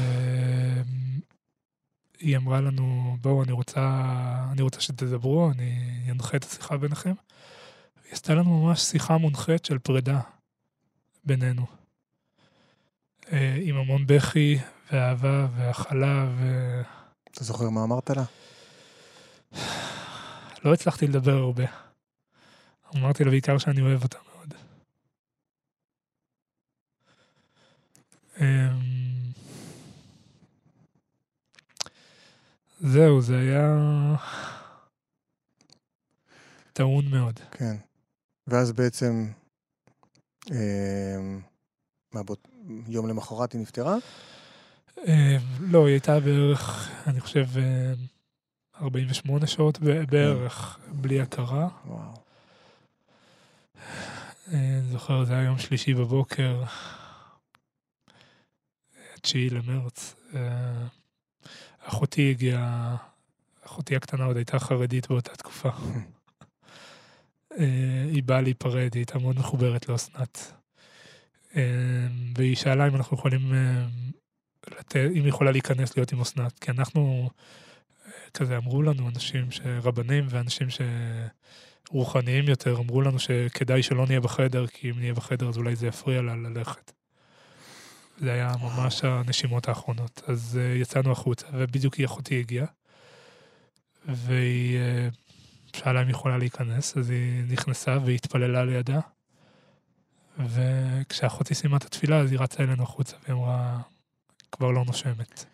אמרה 2.38 2.62
לנו, 2.62 3.18
בואו, 3.22 3.44
אני 3.44 3.52
רוצה, 3.52 4.10
אני 4.52 4.62
רוצה 4.62 4.82
שתדברו, 4.82 5.52
אני 5.52 6.08
אנחה 6.12 6.38
את 6.38 6.44
השיחה 6.44 6.78
ביניכם. 6.78 7.14
היא 8.06 8.14
עשתה 8.14 8.34
לנו 8.34 8.64
ממש 8.64 8.82
שיחה 8.82 9.18
מונחית 9.18 9.66
של 9.66 9.80
פרידה 9.80 10.20
בינינו. 11.24 11.66
אה, 13.32 13.58
עם 13.62 13.78
המון 13.78 14.08
בכי 14.08 14.58
ואהבה 14.92 15.48
והכלה 15.56 16.28
ו... 16.38 16.82
אתה 17.32 17.44
זוכר 17.44 17.70
מה 17.70 17.84
אמרת 17.84 18.10
לה? 18.10 18.24
לא 20.66 20.74
הצלחתי 20.74 21.08
לדבר 21.08 21.38
הרבה. 21.38 21.64
אמרתי 22.96 23.24
לה 23.24 23.30
בעיקר 23.30 23.58
שאני 23.58 23.82
אוהב 23.82 24.04
אותה 24.04 24.18
מאוד. 24.26 24.54
אמ, 28.42 28.80
זהו, 32.80 33.22
זה 33.22 33.38
היה 33.38 33.76
טעון 36.74 37.06
מאוד. 37.08 37.40
כן. 37.52 37.76
ואז 38.48 38.72
בעצם, 38.72 39.28
אה, 40.52 41.18
מה, 42.14 42.24
בוא, 42.24 42.36
יום 42.88 43.08
למחרת 43.08 43.54
היא 43.54 43.62
נפטרה? 43.62 43.96
אה, 45.08 45.38
לא, 45.60 45.86
היא 45.86 45.94
הייתה 45.94 46.20
בערך, 46.20 46.90
אני 47.08 47.22
חושב, 47.22 47.46
48 48.82 49.48
שעות 49.48 49.80
בערך, 50.10 50.80
בלי 50.92 51.22
הכרה. 51.22 51.68
וואו. 51.86 52.23
אני 54.48 54.82
זוכר, 54.92 55.24
זה 55.24 55.34
היה 55.34 55.44
יום 55.44 55.58
שלישי 55.58 55.94
בבוקר, 55.94 56.64
תשיעי 59.22 59.50
למרץ. 59.50 60.16
אה, 60.36 60.88
אחותי 61.80 62.30
הגיעה, 62.30 62.96
אחותי 63.66 63.96
הקטנה 63.96 64.26
עוד 64.26 64.36
הייתה 64.38 64.60
חרדית 64.60 65.08
באותה 65.08 65.36
תקופה. 65.36 65.70
אה, 67.60 68.06
היא 68.12 68.24
באה 68.24 68.42
להיפרד, 68.42 68.90
היא 68.94 69.02
הייתה 69.02 69.20
מאוד 69.20 69.36
מחוברת 69.40 69.90
לאסנת. 69.90 70.54
אה, 71.56 72.08
והיא 72.36 72.56
שאלה 72.56 72.88
אם 72.88 72.96
אנחנו 72.96 73.18
יכולים, 73.18 73.54
לתת, 74.68 74.96
אם 74.96 75.22
היא 75.24 75.30
יכולה 75.30 75.52
להיכנס 75.52 75.98
להיות 75.98 76.12
עם 76.12 76.22
אסנת, 76.22 76.60
כי 76.60 76.72
אנחנו, 76.72 77.30
כזה 78.34 78.58
אמרו 78.58 78.82
לנו 78.82 79.10
אנשים, 79.10 79.48
רבנים 79.84 80.26
ואנשים 80.30 80.70
ש... 80.70 80.82
רוחניים 81.94 82.50
יותר 82.50 82.78
אמרו 82.78 83.02
לנו 83.02 83.20
שכדאי 83.20 83.84
שלא 83.84 84.06
נהיה 84.06 84.20
בחדר, 84.20 84.68
כי 84.68 84.90
אם 84.90 85.00
נהיה 85.00 85.14
בחדר 85.14 85.50
אז 85.50 85.58
אולי 85.58 85.76
זה 85.76 85.88
יפריע 85.88 86.22
לה 86.22 86.36
ללכת. 86.36 86.92
זה 88.18 88.34
היה 88.34 88.54
ממש 88.62 89.04
הנשימות 89.04 89.68
האחרונות. 89.68 90.22
אז 90.28 90.60
uh, 90.60 90.82
יצאנו 90.82 91.12
החוצה, 91.12 91.48
ובדיוק 91.54 91.94
היא 91.94 92.06
אחותי 92.06 92.40
הגיעה, 92.40 92.68
והיא 94.06 94.78
uh, 94.78 95.78
שאלה 95.78 96.02
אם 96.02 96.08
היא 96.08 96.16
יכולה 96.16 96.38
להיכנס, 96.38 96.98
אז 96.98 97.10
היא 97.10 97.44
נכנסה 97.48 97.98
והיא 98.06 98.16
התפללה 98.16 98.66
לידה. 98.66 99.00
וכשאחותי 100.40 101.56
סיימה 101.56 101.78
את 101.78 101.84
התפילה, 101.84 102.20
אז 102.20 102.32
היא 102.32 102.40
רצה 102.40 102.64
אלינו 102.64 102.84
החוצה, 102.84 103.16
והיא 103.24 103.36
אמרה, 103.36 103.80
כבר 104.52 104.72
לא 104.72 104.86
נושמת. 104.86 105.46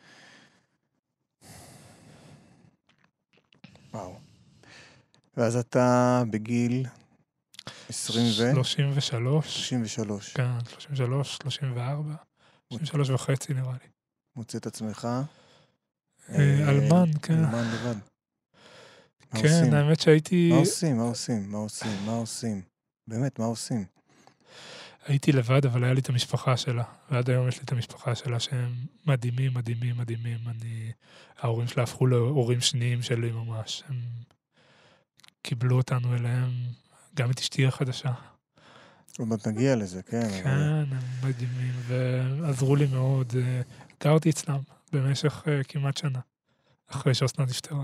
וואו. 3.94 4.29
ואז 5.40 5.56
אתה 5.56 6.24
בגיל 6.30 6.86
20 7.90 8.26
ו... 8.28 8.54
33. 8.54 9.68
33. 9.68 10.34
כן, 10.34 10.44
33, 10.80 11.38
34, 11.44 12.16
33 12.74 13.10
וחצי 13.10 13.54
נראה 13.54 13.72
לי. 13.72 13.90
מוצא 14.36 14.58
את 14.58 14.68
עצמך? 14.68 15.08
אה, 16.30 16.70
אלמן, 16.70 17.12
כן. 17.22 17.34
אלמן 17.34 17.72
לבד. 17.74 17.96
כן? 19.42 19.74
האמת 19.74 20.00
שהייתי... 20.00 20.50
מה 20.52 20.58
עושים? 20.58 20.98
מה 20.98 21.04
עושים? 21.04 21.52
מה 21.52 21.58
עושים? 21.58 22.06
מה 22.06 22.12
עושים? 22.12 22.62
באמת, 23.08 23.40
מה 23.40 23.46
עושים? 23.46 23.86
הייתי 25.08 25.32
לבד, 25.32 25.66
אבל 25.66 25.84
היה 25.84 25.94
לי 25.94 26.02
את 26.02 26.10
המשפחה 26.10 26.58
שלה. 26.58 26.84
ועד 27.12 27.30
היום 27.30 27.48
יש 27.48 27.58
לי 27.58 27.64
את 27.64 27.72
המשפחה 27.72 28.16
שלה 28.16 28.40
שהם 28.40 28.74
מדהימים, 29.06 29.54
מדהימים, 29.54 29.98
מדהימים. 29.98 30.40
אני... 30.48 30.92
ההורים 31.38 31.68
שלה 31.68 31.84
הפכו 31.84 32.08
להורים 32.08 32.62
שניים 32.62 33.02
שלי 33.02 33.32
ממש. 33.32 33.84
הם 33.88 33.96
קיבלו 35.42 35.78
אותנו 35.78 36.16
אליהם, 36.16 36.50
גם 37.16 37.32
את 37.32 37.40
אשתי 37.40 37.66
החדשה. 37.68 38.12
עוד 39.20 39.28
מעט 39.28 39.48
נגיע 39.48 39.76
לזה, 39.76 40.02
כן. 40.04 40.30
כן, 40.44 40.50
הם 40.92 41.00
מדהימים, 41.24 41.74
ועזרו 41.88 42.76
לי 42.76 42.86
מאוד. 42.86 43.34
אה, 43.38 43.62
גרתי 44.04 44.30
אצלם 44.30 44.60
במשך 44.94 45.44
אה, 45.48 45.64
כמעט 45.64 45.98
שנה, 45.98 46.20
אחרי 46.88 47.14
שאסנת 47.14 47.50
נפטרה. 47.50 47.84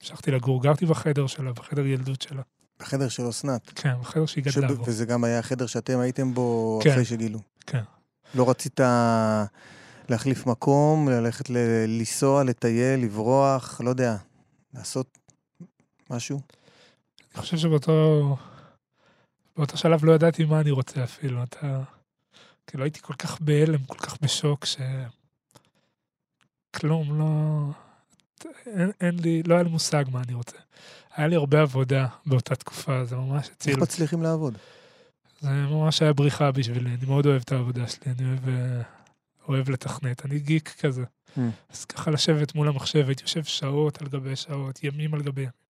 המשכתי 0.00 0.30
לגור, 0.30 0.62
גרתי 0.62 0.86
בחדר 0.86 1.26
שלה, 1.26 1.52
בחדר 1.52 1.86
ילדות 1.86 2.22
שלה. 2.22 2.42
בחדר 2.80 3.08
של 3.08 3.28
אסנת. 3.28 3.70
כן, 3.74 3.94
בחדר 4.00 4.26
שהיא 4.26 4.44
גדלה 4.44 4.68
בו. 4.74 4.84
וזה 4.86 5.04
גם 5.06 5.24
היה 5.24 5.38
החדר 5.38 5.66
שאתם 5.66 5.98
הייתם 5.98 6.34
בו 6.34 6.80
כן. 6.82 6.90
אחרי 6.90 7.04
שגילו. 7.04 7.40
כן. 7.66 7.82
לא 8.34 8.50
רצית 8.50 8.80
להחליף 10.08 10.46
מקום, 10.46 11.08
ללכת 11.08 11.50
ל- 11.50 11.84
לנסוע, 11.86 12.44
לטייל, 12.44 13.00
לברוח, 13.00 13.80
לא 13.84 13.90
יודע, 13.90 14.16
לעשות 14.74 15.18
משהו? 16.10 16.40
אני 17.34 17.40
חושב 17.40 17.56
שבאותו 17.56 18.36
באותו 19.56 19.76
שלב 19.76 20.04
לא 20.04 20.12
ידעתי 20.12 20.44
מה 20.44 20.60
אני 20.60 20.70
רוצה 20.70 21.04
אפילו. 21.04 21.42
אתה... 21.42 21.82
כאילו 22.66 22.84
הייתי 22.84 23.00
כל 23.02 23.14
כך 23.14 23.40
בהלם, 23.40 23.84
כל 23.84 23.98
כך 23.98 24.16
בשוק, 24.22 24.64
ש... 24.64 24.76
כלום, 26.76 27.18
לא... 27.18 27.26
אין, 28.66 28.90
אין 29.00 29.18
לי, 29.18 29.42
לא 29.42 29.54
היה 29.54 29.62
לי 29.62 29.70
מושג 29.70 30.04
מה 30.12 30.22
אני 30.22 30.34
רוצה. 30.34 30.56
היה 31.14 31.26
לי 31.26 31.36
הרבה 31.36 31.62
עבודה 31.62 32.06
באותה 32.26 32.54
תקופה, 32.54 33.04
זה 33.04 33.16
ממש 33.16 33.48
הציל. 33.48 33.72
איך 33.72 33.82
מצליחים 33.82 34.22
לעבוד? 34.22 34.58
זה 35.40 35.48
ממש 35.50 36.02
היה 36.02 36.12
בריחה 36.12 36.52
בשבילי, 36.52 36.90
אני 36.90 37.06
מאוד 37.06 37.26
אוהב 37.26 37.42
את 37.44 37.52
העבודה 37.52 37.88
שלי, 37.88 38.12
אני 38.12 38.28
אוהב, 38.28 38.48
אה, 38.48 38.82
אוהב 39.48 39.70
לתכנת, 39.70 40.24
אני 40.24 40.38
גיק 40.38 40.74
כזה. 40.80 41.04
Mm. 41.36 41.40
אז 41.70 41.84
ככה 41.84 42.10
לשבת 42.10 42.54
מול 42.54 42.68
המחשב, 42.68 43.04
הייתי 43.06 43.22
יושב 43.22 43.44
שעות 43.44 44.02
על 44.02 44.08
גבי 44.08 44.36
שעות, 44.36 44.84
ימים 44.84 45.14
על 45.14 45.22
גבי 45.22 45.40
ימים. 45.40 45.69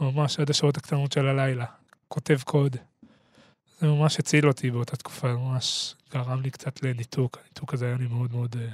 ממש 0.00 0.40
עד 0.40 0.50
השעות 0.50 0.76
הקטנות 0.76 1.12
של 1.12 1.26
הלילה, 1.26 1.64
כותב 2.08 2.38
קוד. 2.44 2.76
זה 3.80 3.86
ממש 3.86 4.18
הציל 4.18 4.48
אותי 4.48 4.70
באותה 4.70 4.96
תקופה, 4.96 5.32
ממש 5.36 5.94
גרם 6.12 6.40
לי 6.40 6.50
קצת 6.50 6.82
לניתוק, 6.82 7.38
הניתוק 7.40 7.74
הזה 7.74 7.86
היה 7.86 7.96
לי 7.96 8.06
מאוד 8.06 8.32
מאוד 8.32 8.56
אה, 8.60 8.68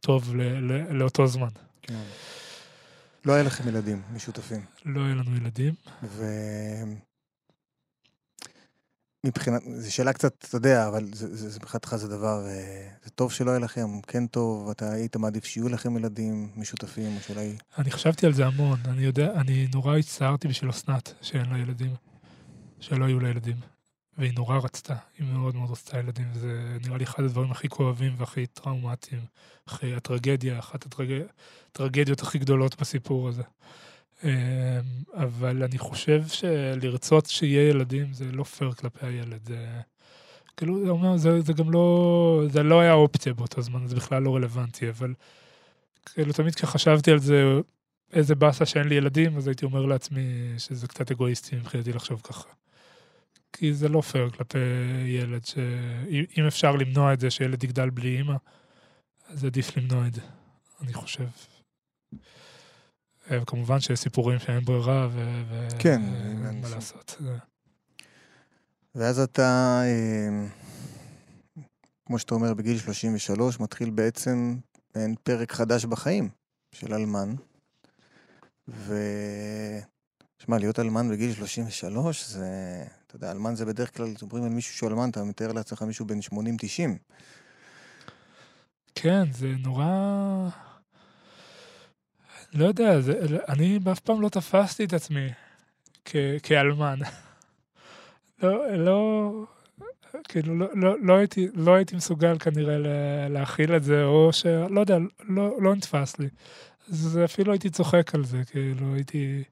טוב 0.00 0.34
ל- 0.36 0.72
ל- 0.72 0.92
לאותו 0.92 1.26
זמן. 1.26 1.48
כן. 1.82 2.02
לא 3.24 3.32
היה 3.32 3.42
לכם 3.42 3.68
ילדים 3.68 4.02
משותפים. 4.14 4.64
לא 4.84 5.04
היה 5.04 5.14
לנו 5.14 5.36
ילדים. 5.36 5.74
מבחינת, 9.26 9.62
זו 9.76 9.94
שאלה 9.94 10.12
קצת, 10.12 10.34
אתה 10.48 10.56
יודע, 10.56 10.88
אבל 10.88 11.08
זה, 11.12 11.58
מבחינתך 11.60 11.96
זה 11.96 12.08
דבר, 12.08 12.46
אה, 12.46 12.88
זה 13.04 13.10
טוב 13.10 13.32
שלא 13.32 13.50
יהיה 13.50 13.60
לכם, 13.60 14.00
כן 14.00 14.26
טוב, 14.26 14.70
אתה 14.70 14.92
היית 14.92 15.16
מעדיף 15.16 15.44
שיהיו 15.44 15.68
לכם 15.68 15.96
ילדים 15.96 16.48
משותפים, 16.56 17.16
או 17.16 17.20
שאולי... 17.20 17.56
אני 17.78 17.90
חשבתי 17.90 18.26
על 18.26 18.32
זה 18.32 18.46
המון, 18.46 18.78
אני 18.84 19.02
יודע, 19.02 19.32
אני 19.32 19.68
נורא 19.74 19.96
הצטערתי 19.98 20.48
בשביל 20.48 20.70
אסנת 20.70 21.14
שאין 21.22 21.50
לה 21.50 21.58
ילדים, 21.58 21.94
שלא 22.80 23.04
יהיו 23.04 23.20
לה 23.20 23.28
ילדים. 23.28 23.56
והיא 24.18 24.32
נורא 24.36 24.58
רצתה, 24.58 24.94
היא 25.18 25.26
מאוד 25.26 25.56
מאוד 25.56 25.70
רצתה 25.70 25.98
ילדים, 25.98 26.26
וזה 26.34 26.76
נראה 26.84 26.98
לי 26.98 27.04
אחד 27.04 27.24
הדברים 27.24 27.50
הכי 27.50 27.68
כואבים 27.68 28.14
והכי 28.18 28.46
טראומטיים, 28.46 29.20
הכי 29.66 29.94
הטרגדיה, 29.94 30.58
אחת 30.58 30.86
הטרג- 30.86 31.26
הטרגדיות 31.70 32.20
הכי 32.20 32.38
גדולות 32.38 32.80
בסיפור 32.80 33.28
הזה. 33.28 33.42
אמ, 34.24 34.30
אבל 35.14 35.62
אני 35.62 35.78
חושב 35.78 36.22
שלרצות 36.26 37.26
שיהיה 37.26 37.68
ילדים 37.68 38.12
זה 38.12 38.24
לא 38.32 38.44
פייר 38.44 38.72
כלפי 38.72 39.06
הילד, 39.06 39.44
זה... 39.46 39.80
כאילו, 40.56 40.84
זה, 40.84 40.90
אומר, 40.90 41.16
זה, 41.16 41.40
זה 41.40 41.52
גם 41.52 41.70
לא, 41.70 42.42
זה 42.48 42.62
לא 42.62 42.80
היה 42.80 42.92
אופציה 42.92 43.34
באותו 43.34 43.62
זמן, 43.62 43.86
זה 43.86 43.96
בכלל 43.96 44.22
לא 44.22 44.36
רלוונטי, 44.36 44.88
אבל 44.88 45.14
כאילו 46.06 46.32
תמיד 46.32 46.54
כשחשבתי 46.54 47.10
על 47.10 47.18
זה, 47.18 47.44
איזה 48.12 48.34
באסה 48.34 48.66
שאין 48.66 48.88
לי 48.88 48.94
ילדים, 48.94 49.36
אז 49.36 49.48
הייתי 49.48 49.64
אומר 49.64 49.86
לעצמי 49.86 50.54
שזה 50.58 50.88
קצת 50.88 51.10
אגואיסטי 51.10 51.56
מבחינתי 51.56 51.92
לחשוב 51.92 52.20
ככה. 52.20 52.48
כי 53.52 53.74
זה 53.74 53.88
לא 53.88 54.00
פייר 54.00 54.30
כלפי 54.30 54.58
ילד, 55.06 55.44
שאם 55.44 56.46
אפשר 56.46 56.76
למנוע 56.76 57.12
את 57.12 57.20
זה 57.20 57.30
שילד 57.30 57.64
יגדל 57.64 57.90
בלי 57.90 58.16
אימא, 58.16 58.36
אז 59.28 59.44
עדיף 59.44 59.76
למנוע 59.76 60.06
את 60.06 60.14
זה, 60.14 60.20
אני 60.80 60.92
חושב. 60.92 61.26
אה, 63.32 63.42
וכמובן 63.42 63.80
שיש 63.80 64.00
סיפורים 64.00 64.38
שאין 64.38 64.64
ברירה, 64.64 65.08
ו... 65.12 65.42
ו- 65.48 65.68
כן, 65.78 66.02
ואין 66.12 66.46
אין 66.46 66.60
מה 66.60 66.68
לעשות. 66.68 67.16
זה- 67.20 67.36
ואז 68.94 69.18
אתה, 69.20 69.80
אה, 69.84 70.46
כמו 72.06 72.18
שאתה 72.18 72.34
אומר, 72.34 72.54
בגיל 72.54 72.78
33, 72.78 73.60
מתחיל 73.60 73.90
בעצם 73.90 74.56
מעין 74.96 75.14
פרק 75.22 75.52
חדש 75.52 75.84
בחיים 75.84 76.28
של 76.72 76.94
אלמן. 76.94 77.34
ו... 78.68 78.98
שמע, 80.38 80.58
להיות 80.58 80.78
אלמן 80.78 81.10
בגיל 81.10 81.34
33, 81.34 82.24
זה... 82.28 82.46
אתה 83.06 83.16
יודע, 83.16 83.30
אלמן 83.30 83.54
זה 83.54 83.64
בדרך 83.66 83.96
כלל, 83.96 84.14
כשאומרים 84.14 84.44
על 84.44 84.50
מישהו 84.50 84.74
שהוא 84.74 84.88
אלמן, 84.90 85.10
אתה 85.10 85.24
מתאר 85.24 85.52
לעצמך 85.52 85.82
מישהו 85.82 86.06
בן 86.06 86.18
80-90. 86.18 86.38
כן, 88.94 89.32
זה 89.32 89.48
נורא... 89.58 90.48
לא 92.54 92.64
יודע, 92.64 93.00
זה, 93.00 93.38
אני 93.48 93.78
אף 93.92 94.00
פעם 94.00 94.20
לא 94.20 94.28
תפסתי 94.28 94.84
את 94.84 94.92
עצמי 94.92 95.28
כ, 96.04 96.16
כאלמן. 96.42 96.98
לא, 98.42 98.76
לא, 98.76 99.32
כאילו, 100.28 100.58
לא, 100.58 100.66
לא, 100.74 100.94
לא, 101.02 101.16
הייתי, 101.16 101.48
לא 101.54 101.74
הייתי 101.74 101.96
מסוגל 101.96 102.38
כנראה 102.38 102.78
לה- 102.78 103.28
להכיל 103.28 103.76
את 103.76 103.84
זה, 103.84 104.04
או 104.04 104.32
ש... 104.32 104.46
לא 104.46 104.80
יודע, 104.80 104.98
לא, 105.28 105.62
לא 105.62 105.74
נתפס 105.74 106.18
לי. 106.18 106.28
אז 106.88 107.20
אפילו 107.24 107.52
הייתי 107.52 107.70
צוחק 107.70 108.14
על 108.14 108.24
זה, 108.24 108.42
כאילו, 108.50 108.94
הייתי... 108.94 109.42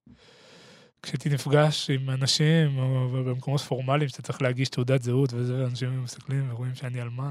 כשהייתי 1.02 1.28
נפגש 1.28 1.90
עם 1.90 2.10
אנשים, 2.10 2.78
או 2.78 3.08
במקומות 3.08 3.60
פורמליים, 3.60 4.08
שאתה 4.08 4.22
צריך 4.22 4.42
להגיש 4.42 4.68
תעודת 4.68 5.02
זהות 5.02 5.32
וזה, 5.32 5.64
אנשים 5.64 6.04
מסתכלים 6.04 6.50
ורואים 6.52 6.74
שאני 6.74 7.02
אלמן. 7.02 7.30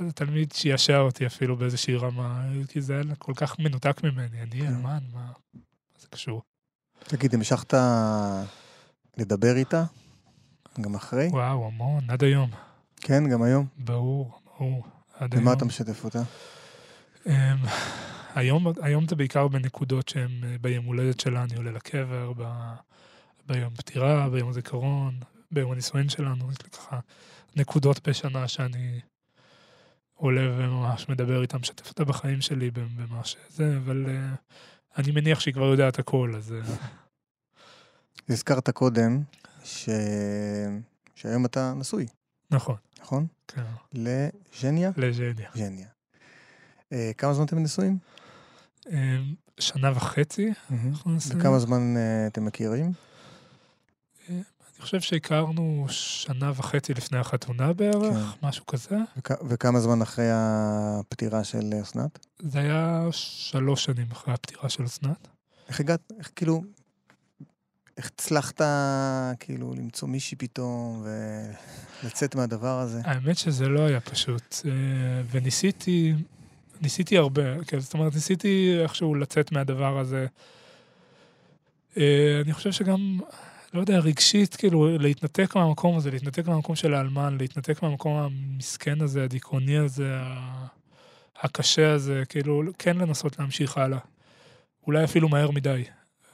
איזה 0.00 0.12
תלמיד 0.12 0.52
שישע 0.52 0.98
אותי 0.98 1.26
אפילו 1.26 1.56
באיזושהי 1.56 1.96
רמה, 1.96 2.44
כי 2.68 2.80
זה 2.80 2.94
היה 2.94 3.14
כל 3.18 3.32
כך 3.36 3.58
מנותק 3.58 4.04
ממני, 4.04 4.42
אני 4.42 4.60
כן. 4.60 4.66
אלמן, 4.66 4.98
מה 5.12 5.32
מה 5.54 5.62
זה 5.98 6.06
קשור? 6.10 6.42
תגיד, 7.04 7.34
המשכת 7.34 7.74
לדבר 9.16 9.56
איתה? 9.56 9.84
גם 10.80 10.94
אחרי? 10.94 11.26
וואו, 11.26 11.66
המון, 11.66 12.10
עד 12.10 12.24
היום. 12.24 12.50
כן, 12.96 13.28
גם 13.30 13.42
היום? 13.42 13.66
ברור, 13.78 14.40
ברור. 14.44 14.84
עד 15.18 15.34
היום. 15.34 15.44
במה 15.44 15.52
אתה 15.52 15.64
משתף 15.64 16.04
אותה? 16.04 16.22
אמ, 17.26 17.32
היום, 18.34 18.66
היום 18.82 19.08
זה 19.08 19.16
בעיקר 19.16 19.48
בנקודות 19.48 20.08
שהן 20.08 20.44
אה, 20.44 20.56
ביום 20.60 20.84
הולדת 20.84 21.20
שלה, 21.20 21.42
אני 21.42 21.56
עולה 21.56 21.70
לקבר, 21.70 22.32
ב, 22.36 22.44
ביום 23.46 23.74
פטירה, 23.74 24.28
ביום 24.28 24.48
הזיכרון, 24.48 25.20
ביום 25.50 25.72
הנישואין 25.72 26.08
שלנו, 26.08 26.52
יש 26.52 26.62
לי 26.64 26.70
ככה 26.70 26.98
נקודות 27.56 28.08
בשנה 28.08 28.48
שאני 28.48 29.00
עולה 30.20 30.40
וממש 30.56 31.08
מדבר 31.08 31.42
איתה, 31.42 31.58
משתף 31.58 31.88
אותה 31.88 32.04
בחיים 32.04 32.40
שלי 32.40 32.70
במה 32.70 33.24
שזה, 33.24 33.76
אבל 33.76 34.06
uh, 34.06 34.98
אני 34.98 35.10
מניח 35.10 35.40
שהיא 35.40 35.54
כבר 35.54 35.64
יודעת 35.64 35.98
הכל, 35.98 36.32
אז 36.36 36.54
uh, 36.64 36.70
הזכרת 38.32 38.70
קודם 38.70 39.22
ש... 39.64 39.88
שהיום 41.14 41.46
אתה 41.46 41.74
נשוי, 41.76 42.06
נכון, 42.50 42.76
נכון? 43.00 43.26
כן, 43.48 43.62
לז'ניה? 43.92 44.90
לז'ניה. 44.96 45.50
ז'ניה. 45.54 45.88
אה, 46.92 47.10
כמה 47.18 47.34
זמן 47.34 47.44
אתם 47.44 47.58
נשואים? 47.58 47.98
אמ, 48.90 49.34
שנה 49.60 49.92
וחצי, 49.94 50.52
נשואים. 51.06 51.40
וכמה 51.40 51.58
זמן 51.58 51.96
אה, 51.96 52.26
אתם 52.26 52.44
מכירים? 52.44 52.92
אני 54.80 54.84
חושב 54.84 55.00
שהכרנו 55.00 55.86
שנה 55.88 56.52
וחצי 56.56 56.94
לפני 56.94 57.18
החתונה 57.18 57.72
בערך, 57.72 58.14
כן. 58.40 58.46
משהו 58.46 58.66
כזה. 58.66 58.96
וכ- 59.18 59.42
וכמה 59.48 59.80
זמן 59.80 60.02
אחרי 60.02 60.26
הפטירה 60.32 61.44
של 61.44 61.72
אסנת? 61.82 62.26
זה 62.38 62.58
היה 62.58 63.08
שלוש 63.12 63.84
שנים 63.84 64.06
אחרי 64.12 64.34
הפטירה 64.34 64.68
של 64.68 64.84
אסנת. 64.84 65.28
איך 65.68 65.80
הגעת, 65.80 66.12
איך 66.18 66.30
כאילו, 66.36 66.62
איך 67.96 68.06
הצלחת 68.06 68.60
כאילו 69.40 69.74
למצוא 69.74 70.08
מישהי 70.08 70.36
פתאום 70.36 71.04
ולצאת 72.02 72.34
מהדבר 72.34 72.78
הזה? 72.78 73.00
האמת 73.04 73.38
שזה 73.38 73.68
לא 73.68 73.80
היה 73.86 74.00
פשוט, 74.00 74.56
אה, 74.64 74.70
וניסיתי, 75.30 76.14
ניסיתי 76.82 77.18
הרבה, 77.18 77.64
כן, 77.64 77.80
זאת 77.80 77.94
אומרת, 77.94 78.14
ניסיתי 78.14 78.78
איכשהו 78.82 79.14
לצאת 79.14 79.52
מהדבר 79.52 79.98
הזה. 79.98 80.26
אה, 81.96 82.40
אני 82.44 82.52
חושב 82.52 82.72
שגם, 82.72 83.18
לא 83.74 83.80
יודע, 83.80 83.98
רגשית, 83.98 84.56
כאילו, 84.56 84.98
להתנתק 84.98 85.56
מהמקום 85.56 85.96
הזה, 85.96 86.10
להתנתק 86.10 86.46
מהמקום 86.46 86.76
של 86.76 86.94
האלמן, 86.94 87.36
להתנתק 87.40 87.82
מהמקום 87.82 88.16
המסכן 88.16 89.00
הזה, 89.00 89.24
הדיכאוני 89.24 89.78
הזה, 89.78 90.18
הקשה 91.36 91.92
הזה, 91.92 92.22
כאילו, 92.28 92.62
כן 92.78 92.96
לנסות 92.96 93.38
להמשיך 93.38 93.78
הלאה. 93.78 93.98
אולי 94.86 95.04
אפילו 95.04 95.28
מהר 95.28 95.50
מדי. 95.50 95.84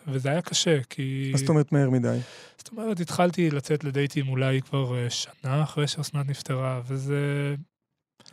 וזה 0.09 0.29
היה 0.29 0.43
קשה, 0.43 0.83
כי... 0.91 1.29
מה 1.33 1.39
זאת 1.39 1.49
אומרת 1.49 1.73
מהר 1.73 1.91
מדי? 1.91 2.19
זאת 2.59 2.69
אומרת, 2.73 3.01
התחלתי 3.01 3.51
לצאת 3.51 3.85
לדייטים 3.85 4.29
אולי 4.29 4.63
כבר 4.63 4.97
אה, 4.99 5.11
שנה 5.11 5.63
אחרי 5.63 5.89
שאסנת 5.89 6.29
נפטרה, 6.29 6.81
וזה 6.87 7.55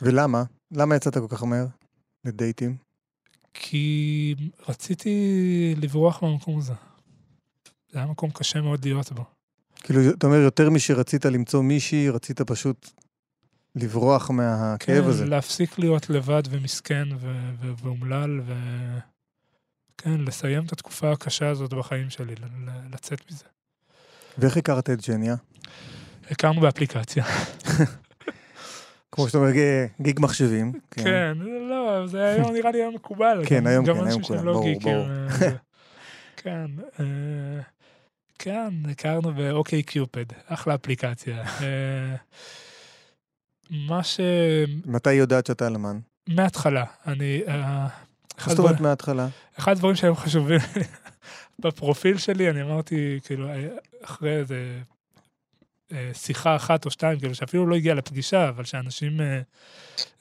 ולמה? 0.02 0.44
למה 0.72 0.96
יצאת 0.96 1.14
כל 1.14 1.26
כך 1.28 1.42
מהר 1.42 1.66
לדייטים? 2.24 2.76
כי 3.54 4.34
רציתי 4.68 5.74
לברוח 5.76 6.22
מהמקום 6.22 6.58
הזה. 6.58 6.72
זה 7.94 7.98
היה 8.00 8.08
מקום 8.08 8.30
קשה 8.30 8.60
מאוד 8.60 8.84
להיות 8.84 9.12
בו. 9.12 9.24
כאילו, 9.80 10.00
אתה 10.10 10.26
אומר, 10.26 10.36
יותר 10.38 10.70
משרצית 10.70 11.24
למצוא 11.24 11.62
מישהי, 11.62 12.10
רצית 12.10 12.40
פשוט 12.40 12.90
לברוח 13.76 14.30
מהכאב 14.30 15.04
הזה. 15.08 15.24
כן, 15.24 15.30
להפסיק 15.30 15.78
להיות 15.78 16.10
לבד 16.10 16.42
ומסכן 16.50 17.08
ו- 17.20 17.50
ו- 17.60 17.72
ואומלל, 17.82 18.40
ו... 18.46 18.52
כן, 19.98 20.20
לסיים 20.20 20.64
את 20.64 20.72
התקופה 20.72 21.12
הקשה 21.12 21.48
הזאת 21.48 21.74
בחיים 21.74 22.10
שלי, 22.10 22.34
ל- 22.34 22.94
לצאת 22.94 23.30
מזה. 23.30 23.44
ואיך 24.38 24.56
הכרת 24.56 24.90
את 24.90 25.08
ג'ניה? 25.08 25.36
הכרנו 26.30 26.60
באפליקציה. 26.60 27.24
כמו 29.12 29.26
שאתה 29.26 29.38
אומר, 29.38 29.50
גיג 30.00 30.20
מחשבים. 30.20 30.72
כן, 30.90 31.38
לא, 31.70 32.06
זה 32.06 32.24
היום 32.24 32.52
נראה 32.52 32.70
לי 32.70 32.78
היום 32.78 32.94
מקובל. 32.94 33.42
כן, 33.46 33.66
היום 33.66 33.86
כן, 33.86 34.06
היום 34.06 34.22
כולם, 34.22 34.44
לא 34.46 34.52
ברור, 34.52 34.80
ברור. 34.82 35.06
אה, 35.06 35.28
כן, 36.36 36.66
אה, 37.00 37.04
כן, 38.38 38.74
הכרנו 38.90 39.34
באוקיי 39.34 39.82
קיופד, 39.82 40.24
אחלה 40.46 40.74
אפליקציה. 40.74 41.42
אה, 41.62 42.14
מה 43.70 44.02
ש... 44.02 44.20
מתי 44.86 45.10
היא 45.10 45.18
יודעת 45.18 45.46
שאתה 45.46 45.66
אלמן? 45.66 45.98
מההתחלה, 46.28 46.84
אני... 47.06 47.42
אה, 47.48 47.88
מה 48.46 48.54
זאת 48.54 48.58
אומרת 48.58 48.80
מההתחלה? 48.80 49.28
אחד 49.58 49.72
הדברים 49.72 49.96
שהיו 49.96 50.14
חשובים 50.14 50.60
בפרופיל 51.62 52.18
שלי, 52.18 52.50
אני 52.50 52.62
אמרתי, 52.62 53.20
כאילו, 53.24 53.48
אה, 53.48 53.68
אחרי 54.04 54.36
איזה 54.36 54.78
שיחה 56.12 56.56
אחת 56.56 56.84
או 56.84 56.90
שתיים, 56.90 57.18
כאילו, 57.18 57.34
שאפילו 57.34 57.66
לא 57.66 57.74
הגיעה 57.74 57.94
לפגישה, 57.94 58.48
אבל 58.48 58.64
שאנשים 58.64 59.20
אה, 59.20 59.40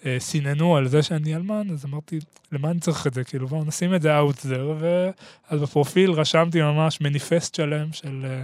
אה, 0.06 0.20
סיננו 0.20 0.78
על 0.78 0.88
זה 0.88 1.04
שאני 1.04 1.36
אלמן, 1.36 1.68
אז 1.72 1.86
אמרתי, 1.86 2.20
למה 2.52 2.72
אני 2.72 2.80
צריך 2.80 3.08
את 3.08 3.14
זה? 3.14 3.24
כאילו, 3.24 3.48
בואו 3.48 3.64
נשים 3.64 3.96
את 3.96 4.02
זה 4.02 4.20
there, 4.20 4.54
ואז 4.80 5.62
בפרופיל 5.62 6.12
רשמתי 6.12 6.62
ממש 6.62 7.02
מניפסט 7.02 7.56
שלם 7.56 7.94
של... 7.94 8.26
אה, 8.26 8.44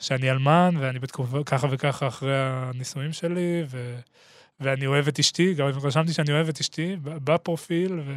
שאני 0.00 0.30
אלמן, 0.30 0.74
ואני 0.78 0.98
בתקופה 0.98 1.44
ככה 1.46 1.66
וככה 1.70 2.06
אחרי 2.06 2.34
הנישואים 2.36 3.12
שלי, 3.12 3.62
ו... 3.68 3.98
ואני 4.60 4.86
אוהב 4.86 5.08
את 5.08 5.18
אשתי, 5.18 5.54
גם 5.54 5.66
רשמתי 5.82 6.12
שאני 6.12 6.32
אוהב 6.32 6.48
את 6.48 6.60
אשתי 6.60 6.96
בפרופיל, 7.02 8.00
ו... 8.06 8.12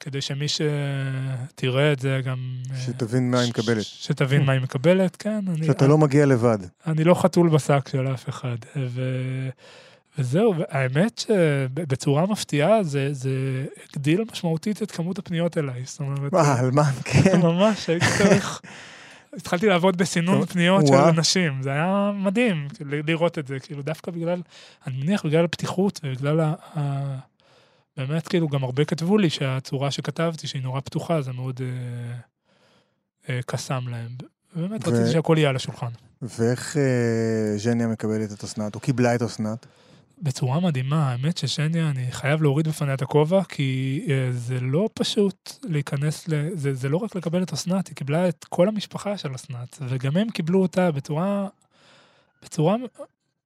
כדי 0.00 0.20
שמי 0.20 0.46
שתראה 0.48 1.92
את 1.92 2.00
זה 2.00 2.20
גם... 2.24 2.38
אה, 2.70 2.80
שתבין 2.80 3.30
מה 3.30 3.40
היא 3.40 3.50
מקבלת. 3.50 3.82
שתבין 3.82 4.42
מה 4.42 4.52
היא 4.52 4.60
מקבלת, 4.60 5.16
כן. 5.16 5.44
אני, 5.48 5.66
שאתה 5.66 5.86
לא 5.86 5.98
מגיע 5.98 6.26
לבד. 6.26 6.58
אני 6.86 7.04
לא 7.04 7.14
חתול 7.14 7.48
בשק 7.48 7.88
של 7.88 8.14
אף 8.14 8.28
אחד. 8.28 8.56
ו... 8.76 9.02
וזהו, 10.18 10.54
האמת 10.68 11.18
שבצורה 11.18 12.26
מפתיעה 12.26 12.82
זה, 12.82 13.08
זה 13.12 13.30
הגדיל 13.90 14.24
משמעותית 14.32 14.82
את 14.82 14.90
כמות 14.90 15.18
הפניות 15.18 15.58
אליי. 15.58 15.82
זאת 15.84 16.00
אומרת, 16.00 16.34
אה, 16.34 16.60
אלמן, 16.60 16.82
כן. 17.04 17.40
ממש 17.40 17.90
הייתי 17.90 18.06
צריך... 18.18 18.60
התחלתי 19.36 19.66
לעבוד 19.66 19.96
בסינון 19.96 20.46
פניות 20.46 20.86
של. 20.86 20.94
אנשים, 20.94 21.62
זה 21.62 21.70
היה 21.70 22.10
מדהים 22.14 22.68
כאילו, 22.74 22.90
לראות 23.06 23.38
את 23.38 23.46
זה, 23.46 23.60
כאילו 23.60 23.82
דווקא 23.82 24.10
בגלל, 24.10 24.42
אני 24.86 24.96
מניח 24.96 25.26
בגלל 25.26 25.44
הפתיחות 25.44 26.00
ובגלל 26.04 26.40
ה... 26.40 26.54
באמת 27.98 28.28
כאילו 28.28 28.48
גם 28.48 28.64
הרבה 28.64 28.84
כתבו 28.84 29.18
לי 29.18 29.30
שהצורה 29.30 29.90
שכתבתי 29.90 30.46
שהיא 30.46 30.62
נורא 30.62 30.80
פתוחה 30.80 31.22
זה 31.22 31.32
מאוד 31.32 31.60
אה, 31.62 32.18
אה, 33.28 33.40
קסם 33.46 33.88
להם. 33.88 34.10
באמת 34.56 34.88
ו- 34.88 34.90
רציתי 34.90 35.12
שהכל 35.12 35.34
יהיה 35.38 35.48
על 35.48 35.56
השולחן. 35.56 35.90
ואיך 36.22 36.76
אה, 36.76 37.58
ז'ניה 37.58 37.86
מקבלת 37.86 38.32
את 38.32 38.44
אסנת? 38.44 38.74
או 38.74 38.80
קיבלה 38.80 39.14
את 39.14 39.22
אסנת? 39.22 39.66
בצורה 40.22 40.60
מדהימה, 40.60 41.10
האמת 41.10 41.38
ששניה, 41.38 41.90
אני 41.90 42.12
חייב 42.12 42.42
להוריד 42.42 42.68
בפניה 42.68 42.94
את 42.94 43.02
הכובע, 43.02 43.44
כי 43.44 44.04
אה, 44.08 44.28
זה 44.32 44.60
לא 44.60 44.88
פשוט 44.94 45.58
להיכנס, 45.64 46.28
ל... 46.28 46.48
זה, 46.54 46.74
זה 46.74 46.88
לא 46.88 46.96
רק 46.96 47.14
לקבל 47.16 47.42
את 47.42 47.52
אסנת, 47.52 47.88
היא 47.88 47.96
קיבלה 47.96 48.28
את 48.28 48.44
כל 48.48 48.68
המשפחה 48.68 49.18
של 49.18 49.34
אסנת, 49.34 49.78
וגם 49.88 50.16
הם 50.16 50.30
קיבלו 50.30 50.62
אותה 50.62 50.90
בצורה, 50.90 51.48
בצורה 52.42 52.76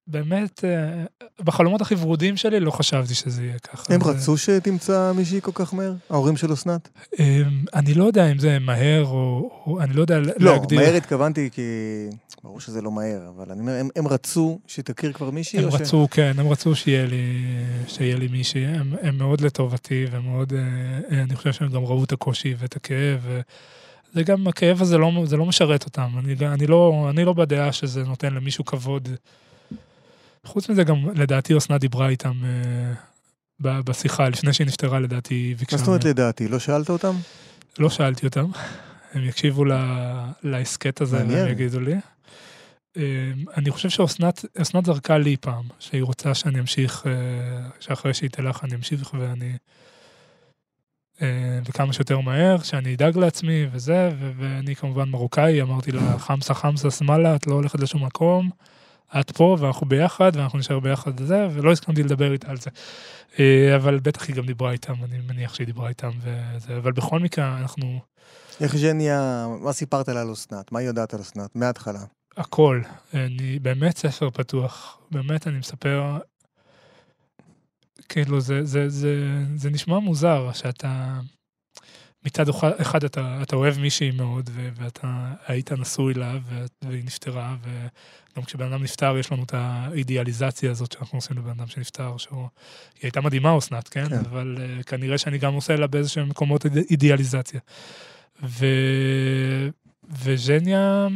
באמת, 0.07 0.63
אה, 0.65 1.03
בחלומות 1.43 1.81
הכי 1.81 1.95
ורודים 1.95 2.37
שלי 2.37 2.59
לא 2.59 2.71
חשבתי 2.71 3.13
שזה 3.15 3.43
יהיה 3.45 3.59
ככה. 3.59 3.93
הם 3.93 4.03
זה- 4.03 4.09
רצו 4.11 4.37
שתמצא 4.37 5.11
מישהי 5.15 5.39
כל 5.41 5.51
כך 5.55 5.73
מהר? 5.73 5.93
ההורים 6.09 6.37
של 6.37 6.53
אסנת? 6.53 6.89
אה, 7.19 7.41
אני 7.73 7.93
לא 7.93 8.03
יודע 8.03 8.31
אם 8.31 8.39
זה 8.39 8.59
מהר, 8.59 9.05
או, 9.05 9.51
או 9.65 9.81
אני 9.81 9.93
לא 9.93 10.01
יודע 10.01 10.19
לא, 10.19 10.25
להגדיר. 10.39 10.79
מהר 10.79 10.95
התכוונתי 10.95 11.49
כי... 11.53 11.61
ברור 12.43 12.59
שזה 12.59 12.81
לא 12.81 12.91
מהר, 12.91 13.29
אבל 13.35 13.51
אני 13.51 13.59
אומר, 13.59 13.71
הם- 13.79 13.89
הם 13.95 14.07
רצו 14.07 14.59
שתכיר 14.67 15.13
כבר 15.13 15.29
מישהי? 15.29 15.59
הם 15.63 15.71
ש- 15.71 15.73
רצו, 15.73 16.07
כן, 16.11 16.31
הם 16.37 16.47
רצו 16.47 16.75
שיהיה 16.75 17.05
לי, 17.05 17.33
שיהיה 17.87 18.15
לי 18.17 18.27
מישהי, 18.27 18.65
הם, 18.65 18.93
הם 19.01 19.17
מאוד 19.17 19.41
לטובתי, 19.41 20.05
ומאוד, 20.11 20.53
אה, 20.53 21.21
אני 21.23 21.35
חושב 21.35 21.53
שהם 21.53 21.69
גם 21.69 21.83
ראו 21.83 22.03
את 22.03 22.11
הקושי 22.11 22.55
ואת 22.59 22.75
הכאב, 22.75 23.27
וזה 24.13 24.23
גם, 24.23 24.47
הכאב 24.47 24.81
הזה 24.81 24.97
לא, 24.97 25.11
זה 25.25 25.37
לא 25.37 25.45
משרת 25.45 25.85
אותם, 25.85 26.09
אני, 26.19 26.35
אני, 26.47 26.67
לא, 26.67 27.07
אני 27.09 27.25
לא 27.25 27.33
בדעה 27.33 27.71
שזה 27.71 28.03
נותן 28.03 28.33
למישהו 28.33 28.65
כבוד. 28.65 29.09
חוץ 30.45 30.69
מזה 30.69 30.83
גם, 30.83 31.09
לדעתי 31.15 31.57
אסנת 31.57 31.81
דיברה 31.81 32.09
איתם 32.09 32.33
אה, 32.43 33.81
בשיחה, 33.81 34.29
לפני 34.29 34.53
שהיא 34.53 34.67
נפטרה, 34.67 34.99
לדעתי. 34.99 35.55
מה 35.71 35.77
זאת 35.77 35.87
אומרת 35.87 36.03
לדעתי? 36.03 36.47
לא 36.47 36.59
שאלת 36.59 36.89
אותם? 36.89 37.15
לא 37.79 37.89
שאלתי 37.89 38.25
אותם, 38.25 38.45
הם 39.13 39.23
יקשיבו 39.23 39.65
ל- 39.65 39.71
להסכת 40.43 41.01
הזה 41.01 41.17
מעניין. 41.17 41.39
והם 41.39 41.51
יגידו 41.51 41.79
לי. 41.79 41.95
אה, 42.97 43.31
אני 43.57 43.71
חושב 43.71 43.89
שאסנת 43.89 44.45
אסנת 44.61 44.85
זרקה 44.85 45.17
לי 45.17 45.37
פעם, 45.37 45.63
שהיא 45.79 46.03
רוצה 46.03 46.33
שאני 46.33 46.59
אמשיך, 46.59 47.07
אה, 47.07 47.69
שאחרי 47.79 48.13
שהיא 48.13 48.29
תלך 48.29 48.63
אני 48.63 48.75
אמשיך 48.75 49.13
ואני... 49.19 49.53
אה, 51.21 51.59
וכמה 51.65 51.93
שיותר 51.93 52.19
מהר, 52.19 52.57
שאני 52.63 52.95
אדאג 52.95 53.17
לעצמי 53.17 53.67
וזה, 53.71 54.09
ואני 54.37 54.75
כמובן 54.75 55.09
מרוקאי, 55.09 55.61
אמרתי 55.61 55.91
לה, 55.91 56.19
חמסה 56.19 56.53
חמסה 56.53 56.91
שמאלה, 56.91 57.35
את 57.35 57.47
לא 57.47 57.53
הולכת 57.53 57.79
לשום 57.79 58.05
מקום, 58.05 58.49
את 59.19 59.31
פה 59.31 59.57
ואנחנו 59.59 59.87
ביחד 59.87 60.31
ואנחנו 60.35 60.59
נשאר 60.59 60.79
ביחד 60.79 61.21
וזה, 61.21 61.47
ולא 61.51 61.71
הסכמתי 61.71 62.03
לדבר 62.03 62.31
איתה 62.31 62.49
על 62.49 62.57
זה. 62.57 62.69
אה, 63.39 63.75
אבל 63.75 63.99
בטח 63.99 64.27
היא 64.27 64.35
גם 64.35 64.45
דיברה 64.45 64.71
איתם, 64.71 64.93
אני 65.03 65.17
מניח 65.27 65.53
שהיא 65.53 65.67
דיברה 65.67 65.89
איתם 65.89 66.11
וזה, 66.21 66.77
אבל 66.77 66.91
בכל 66.91 67.19
מקרה 67.19 67.57
אנחנו... 67.57 67.99
איך 68.61 68.75
ז'ניה, 68.75 69.47
מה 69.61 69.73
סיפרת 69.73 70.09
לה 70.09 70.21
על 70.21 70.33
אסנת? 70.33 70.71
מה 70.71 70.79
היא 70.79 70.87
יודעת 70.87 71.13
על 71.13 71.21
אסנת? 71.21 71.55
מההתחלה. 71.55 71.99
הכל. 72.37 72.81
אני 73.13 73.59
באמת 73.59 73.97
ספר 73.97 74.29
פתוח. 74.29 74.97
באמת, 75.11 75.47
אני 75.47 75.57
מספר... 75.57 76.17
כאילו, 78.09 78.41
זה, 78.41 78.65
זה, 78.65 78.89
זה, 78.89 79.15
זה 79.55 79.69
נשמע 79.69 79.99
מוזר 79.99 80.51
שאתה... 80.53 81.19
מצד 82.25 82.45
אחד- 82.81 83.03
אתה, 83.03 83.39
אתה 83.41 83.55
אוהב 83.55 83.79
מישהי 83.79 84.11
מאוד, 84.11 84.49
ו- 84.53 84.69
ואתה 84.75 85.33
היית 85.47 85.71
נשוי 85.71 86.13
לה, 86.13 86.37
והיא 86.81 87.03
נפטרה, 87.03 87.55
וגם 87.63 88.43
כשבן 88.43 88.65
אדם 88.73 88.83
נפטר, 88.83 89.17
יש 89.17 89.31
לנו 89.31 89.43
את 89.43 89.53
האידיאליזציה 89.53 90.71
הזאת 90.71 90.91
שאנחנו 90.91 91.17
עושים 91.17 91.37
לבן 91.37 91.49
אדם 91.49 91.67
שנפטר, 91.67 92.17
שהוא... 92.17 92.41
היא 92.95 93.01
הייתה 93.03 93.21
מדהימה, 93.21 93.57
אסנת, 93.57 93.87
כן? 93.89 94.09
כן. 94.09 94.15
אבל 94.29 94.57
uh, 94.79 94.83
כנראה 94.83 95.17
שאני 95.17 95.37
גם 95.37 95.53
עושה 95.53 95.75
לה 95.75 95.87
באיזשהם 95.87 96.29
מקומות 96.29 96.65
איד- 96.65 96.85
אידיאליזציה. 96.89 97.59
ו... 98.43 98.65
וז'ניה... 100.09 101.07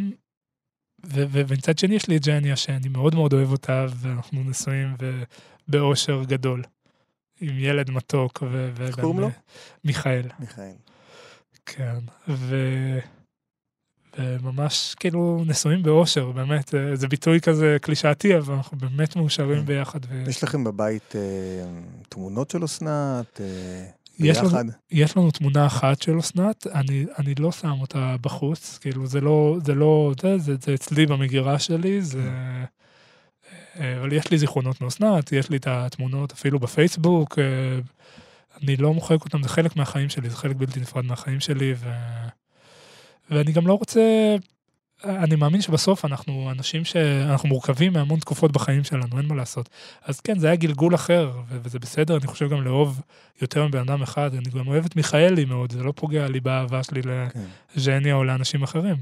ו- 1.06 1.24
ו- 1.30 1.42
ומצד 1.48 1.78
שני 1.78 1.96
יש 1.96 2.08
לי 2.08 2.18
את 2.18 2.26
ג'ניה 2.26 2.56
שאני 2.56 2.88
מאוד 2.90 3.16
מאוד 3.16 3.34
אוהב 3.34 3.52
אותה 3.52 3.86
ואנחנו 3.96 4.44
נשואים 4.44 4.96
באושר 5.68 6.24
גדול. 6.24 6.64
עם 7.42 7.60
ילד 7.60 7.92
מתוק. 7.92 8.44
ו- 8.52 8.72
איך 8.80 9.00
קוראים 9.00 9.20
לו? 9.20 9.28
אה, 9.28 9.32
מיכאל, 9.84 10.28
מיכאל. 10.40 10.72
כן. 11.68 11.98
ו... 12.28 12.56
וממש 14.20 14.96
כאילו 15.00 15.44
נשואים 15.48 15.84
באושר, 15.84 16.32
באמת, 16.32 16.76
אה, 16.76 16.96
זה 16.96 17.08
ביטוי 17.08 17.42
כזה 17.42 17.78
קלישאתי, 17.82 18.38
אבל 18.38 18.54
אנחנו 18.54 18.78
באמת 18.78 19.16
מאושרים 19.16 19.60
כן. 19.60 19.66
ביחד. 19.66 20.00
ו... 20.10 20.24
יש 20.30 20.44
לכם 20.44 20.64
בבית 20.64 21.16
אה, 21.16 21.22
תמונות 22.10 22.50
של 22.50 22.66
אסנת? 22.66 23.42
אה, 23.42 23.86
יש 24.20 24.38
לנו-? 24.38 24.72
יש 24.92 25.18
לנו 25.18 25.32
תמונה 25.32 25.66
אחת 25.66 26.02
של 26.02 26.20
אסנת, 26.20 26.68
אני, 26.68 27.06
אני 27.20 27.36
לא 27.40 27.52
שם 27.52 27.74
אותה 27.82 28.16
בחוץ, 28.22 28.78
כאילו 28.82 29.08
זה 29.08 29.22
לא, 29.22 29.58
זה 29.66 29.76
לא, 29.76 30.14
זה, 30.22 30.38
זה, 30.38 30.56
זה 30.62 30.74
אצלי 30.74 31.06
במגירה 31.06 31.60
שלי, 31.60 32.02
זה... 32.02 32.32
אה, 33.80 34.00
אבל 34.00 34.14
יש 34.14 34.32
לי 34.32 34.38
זיכרונות 34.38 34.82
מאסנת, 34.82 35.32
יש 35.32 35.50
לי 35.50 35.58
את 35.58 35.68
התמונות 35.68 36.32
אפילו 36.32 36.60
בפייסבוק, 36.60 37.40
אה, 37.40 37.44
אני 38.64 38.76
לא 38.76 38.94
מוחק 38.94 39.26
אותם, 39.26 39.44
זה 39.44 39.50
חלק 39.50 39.76
מהחיים 39.76 40.10
שלי, 40.10 40.30
זה 40.30 40.36
חלק 40.36 40.56
בלתי 40.56 40.80
נפרד 40.80 41.06
מהחיים 41.06 41.40
שלי, 41.40 41.74
ו... 41.78 41.90
ואני 43.30 43.52
גם 43.52 43.68
לא 43.68 43.74
רוצה... 43.74 44.36
אני 45.06 45.36
מאמין 45.36 45.62
שבסוף 45.62 46.06
אנחנו 46.06 46.52
אנשים 46.52 46.86
שאנחנו 46.86 47.50
מורכבים 47.50 47.94
מהמון 47.94 48.20
תקופות 48.20 48.52
בחיים 48.52 48.84
שלנו, 48.84 49.18
אין 49.18 49.26
מה 49.26 49.36
לעשות. 49.36 49.70
אז 50.06 50.20
כן, 50.20 50.40
זה 50.40 50.48
היה 50.48 50.56
גלגול 50.56 50.96
אחר, 50.96 51.32
וזה 51.50 51.80
בסדר, 51.80 52.18
אני 52.18 52.28
חושב 52.28 52.50
גם 52.50 52.64
לאהוב 52.64 53.02
יותר 53.42 53.68
מבן 53.68 53.80
אדם 53.80 54.02
אחד, 54.02 54.34
אני 54.34 54.50
גם 54.60 54.68
אוהב 54.68 54.86
את 54.86 54.96
מיכאלי 54.96 55.46
מאוד, 55.46 55.72
זה 55.72 55.84
לא 55.84 55.94
פוגע 55.96 56.28
לי 56.28 56.40
באהבה 56.40 56.84
שלי 56.84 57.02
כן. 57.04 57.40
לז'ניה 57.76 58.16
או 58.16 58.24
לאנשים 58.24 58.64
אחרים. 58.64 58.96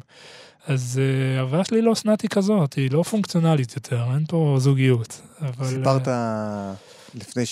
אז 0.67 1.01
אה, 1.03 1.39
האהבה 1.39 1.63
שלי 1.63 1.81
לא 1.81 1.93
אסנתי 1.93 2.27
כזאת, 2.27 2.73
היא 2.73 2.91
לא 2.91 3.03
פונקציונלית 3.03 3.75
יותר, 3.75 4.03
אין 4.13 4.25
פה 4.27 4.55
זוגיות. 4.59 5.21
אבל... 5.41 5.67
סיפרת 5.67 6.07
אה, 6.07 6.73
לפני 7.15 7.45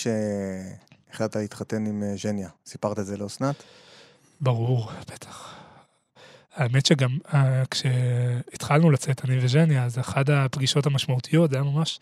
שהחלטת 1.14 1.36
להתחתן 1.36 1.86
עם 1.86 2.04
אה, 2.04 2.16
ז'ניה, 2.18 2.50
סיפרת 2.66 3.00
את 3.00 3.06
זה 3.06 3.18
לאסנת? 3.18 3.56
ברור, 4.42 4.92
בטח. 5.14 5.56
האמת 6.56 6.86
שגם 6.86 7.18
אה, 7.34 7.64
כשהתחלנו 7.72 8.92
לצאת, 8.92 9.26
אני 9.26 9.38
וז'ניה, 9.42 9.84
אז 9.86 10.00
אחת 10.00 10.30
הפגישות 10.30 10.86
המשמעותיות, 10.86 11.50
זה 11.50 11.56
היה 11.56 11.64
ממש, 11.64 12.00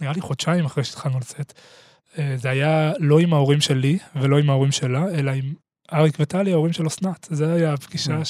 נראה 0.00 0.12
לי 0.12 0.20
חודשיים 0.20 0.64
אחרי 0.64 0.84
שהתחלנו 0.84 1.18
לצאת. 1.18 1.52
אה, 2.18 2.34
זה 2.36 2.50
היה 2.50 2.92
לא 2.98 3.18
עם 3.18 3.34
ההורים 3.34 3.60
שלי 3.60 3.98
ולא 4.16 4.38
עם 4.38 4.50
ההורים 4.50 4.72
שלה, 4.72 5.08
אלא 5.08 5.30
עם 5.30 5.54
אריק 5.92 6.16
וטלי, 6.20 6.52
ההורים 6.52 6.72
של 6.72 6.86
אסנת. 6.86 7.28
זה 7.30 7.52
היה 7.52 7.72
הפגישה 7.72 8.20
Mm. 8.20 8.24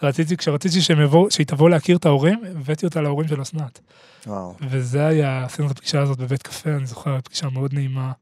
שרציתי, 0.00 0.36
כשרציתי 0.36 0.80
שהם 0.80 1.00
יבואו, 1.00 1.30
שהיא 1.30 1.46
תבוא 1.46 1.70
להכיר 1.70 1.96
את 1.96 2.06
ההורים, 2.06 2.40
הבאתי 2.56 2.86
אותה 2.86 3.00
להורים 3.00 3.28
של 3.28 3.42
אסנת. 3.42 3.80
וזה 4.60 5.06
היה, 5.06 5.44
עשינו 5.44 5.66
את 5.66 5.72
הפגישה 5.72 6.00
הזאת 6.02 6.18
בבית 6.18 6.42
קפה, 6.42 6.70
אני 6.70 6.86
זוכר, 6.86 7.18
פגישה 7.24 7.48
מאוד 7.48 7.74
נעימה. 7.74 8.12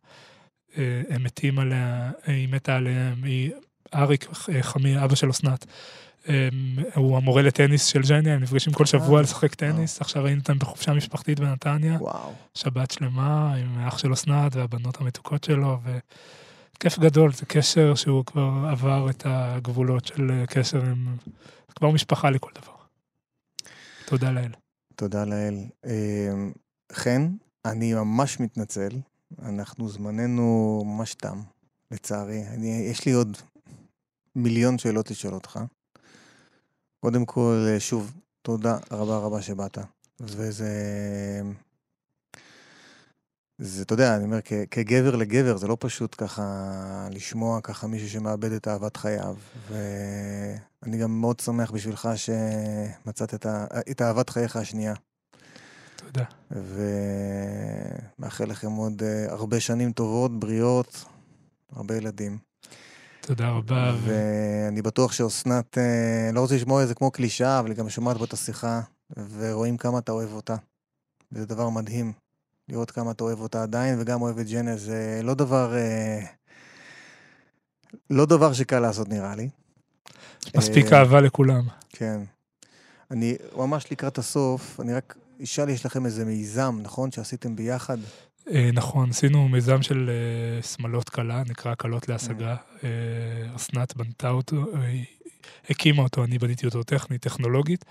אה, 0.78 1.02
הם 1.08 1.22
מתים 1.22 1.58
עליה, 1.58 2.10
היא 2.26 2.48
מתה 2.48 2.76
עליהם, 2.76 3.24
היא, 3.24 3.50
אריק, 3.94 4.28
אה, 4.54 4.62
חמי, 4.62 5.04
אבא 5.04 5.14
של 5.14 5.30
אסנת. 5.30 5.66
הוא 6.94 7.16
המורה 7.16 7.42
לטניס 7.42 7.84
של 7.84 8.04
ז'ניה, 8.04 8.34
הם 8.34 8.42
נפגשים 8.42 8.72
כל 8.72 8.86
שבוע 8.86 9.16
אה, 9.16 9.22
לשחק 9.22 9.54
טניס, 9.54 10.00
עכשיו 10.00 10.24
ראינו 10.24 10.40
אותם 10.40 10.58
בחופשה 10.58 10.92
משפחתית 10.92 11.40
בנתניה, 11.40 11.96
וואו. 12.00 12.32
שבת 12.54 12.90
שלמה 12.90 13.54
עם 13.54 13.86
אח 13.88 13.98
של 13.98 14.12
אסנת 14.12 14.56
והבנות 14.56 15.00
המתוקות 15.00 15.44
שלו, 15.44 15.78
וכיף 16.76 16.98
גדול, 16.98 17.32
זה 17.32 17.46
קשר 17.46 17.94
שהוא 17.94 18.24
כבר 18.24 18.50
עבר 18.70 19.10
את 19.10 19.22
הגבולות 19.24 20.06
של 20.06 20.44
קשר 20.46 20.84
עם, 20.84 21.16
כבר 21.76 21.90
משפחה 21.90 22.30
לכל 22.30 22.50
דבר. 22.62 22.72
תודה 24.06 24.30
לאל. 24.30 24.52
תודה 24.96 25.24
לאל. 25.24 25.54
חן, 26.92 27.28
אני 27.64 27.94
ממש 27.94 28.40
מתנצל, 28.40 28.90
אנחנו 29.42 29.88
זמננו 29.88 30.82
ממש 30.86 31.14
תם, 31.14 31.42
לצערי. 31.90 32.46
אני, 32.46 32.68
יש 32.90 33.06
לי 33.06 33.12
עוד 33.12 33.36
מיליון 34.34 34.78
שאלות 34.78 35.10
לשאול 35.10 35.34
אותך. 35.34 35.60
קודם 37.00 37.24
כל, 37.24 37.66
אה, 37.68 37.80
שוב, 37.80 38.12
תודה 38.42 38.78
רבה 38.90 39.18
רבה 39.18 39.42
שבאת. 39.42 39.78
וזה... 40.20 40.72
זה, 43.58 43.82
אתה 43.82 43.94
יודע, 43.94 44.16
אני 44.16 44.24
אומר, 44.24 44.38
כ- 44.44 44.66
כגבר 44.70 45.16
לגבר, 45.16 45.56
זה 45.56 45.66
לא 45.66 45.76
פשוט 45.80 46.14
ככה 46.18 47.08
לשמוע 47.10 47.60
ככה 47.60 47.86
מישהו 47.86 48.10
שמאבד 48.10 48.52
את 48.52 48.68
אהבת 48.68 48.96
חייו. 48.96 49.36
ואני 49.68 50.98
גם 50.98 51.20
מאוד 51.20 51.40
שמח 51.40 51.70
בשבילך 51.70 52.08
שמצאת 52.16 53.34
את, 53.34 53.46
ה... 53.46 53.66
את 53.90 54.02
אהבת 54.02 54.30
חייך 54.30 54.56
השנייה. 54.56 54.94
תודה. 55.97 56.24
ומאחל 58.18 58.44
לכם 58.44 58.70
עוד 58.70 59.03
אה, 59.03 59.26
הרבה 59.32 59.61
שנים 59.61 59.92
טובות, 59.92 60.40
בריאות, 60.40 61.05
הרבה 61.72 61.97
ילדים. 61.97 62.38
תודה 63.20 63.51
רבה. 63.51 63.97
ואני 64.05 64.82
בטוח 64.82 65.12
שאסנת, 65.12 65.78
אה, 65.78 66.30
לא 66.32 66.40
רוצה 66.40 66.55
לשמוע 66.55 66.82
את 66.82 66.88
זה 66.88 66.94
כמו 66.94 67.11
קלישאה, 67.11 67.59
אבל 67.59 67.70
היא 67.70 67.76
גם 67.76 67.88
שומעת 67.88 68.16
בו 68.16 68.24
את 68.24 68.32
השיחה, 68.32 68.80
ורואים 69.38 69.76
כמה 69.76 69.99
אתה 69.99 70.12
אוהב 70.12 70.32
אותה. 70.32 70.57
זה 71.30 71.47
דבר 71.47 71.68
מדהים, 71.68 72.12
לראות 72.68 72.90
כמה 72.90 73.11
אתה 73.11 73.24
אוהב 73.24 73.40
אותה 73.40 73.62
עדיין, 73.62 74.01
וגם 74.01 74.22
אוהב 74.22 74.38
את 74.38 74.47
ג'נה, 74.47 74.76
זה 74.76 75.20
לא 75.22 75.34
דבר... 75.34 75.76
אה, 75.76 76.20
לא 78.11 78.26
דבר 78.26 78.53
שקל 78.53 78.80
לעשות 78.80 79.09
נראה 79.09 79.36
לי. 79.36 79.49
מספיק 80.57 80.92
אה, 80.92 80.99
אהבה 80.99 81.20
לכולם. 81.20 81.62
כן. 81.88 82.20
אני 83.11 83.36
ממש 83.57 83.92
לקראת 83.92 84.18
הסוף, 84.18 84.80
אני 84.80 84.94
רק 84.94 85.16
אשאל, 85.45 85.68
יש 85.68 85.87
לכם 85.87 86.07
איזה 86.07 86.24
מיזם, 86.24 86.78
נכון? 86.82 87.11
שעשיתם 87.11 87.57
ביחד? 87.57 87.99
אה, 88.51 88.70
נכון, 88.72 89.11
עשינו 89.11 89.49
מיזם 89.49 89.82
של 89.82 90.11
אה, 90.11 90.62
שמלות 90.62 91.09
כלה, 91.09 91.43
נקרא 91.49 91.74
כלות 91.74 92.09
להשגה. 92.09 92.57
אה, 92.84 92.89
אסנת 93.57 93.97
בנתה 93.97 94.30
אותו, 94.30 94.64
הקימה 95.70 96.03
אותו, 96.03 96.24
אני 96.24 96.39
בניתי 96.39 96.66
אותו 96.66 96.82
טכנית, 96.82 97.22
טכנולוגית. 97.22 97.84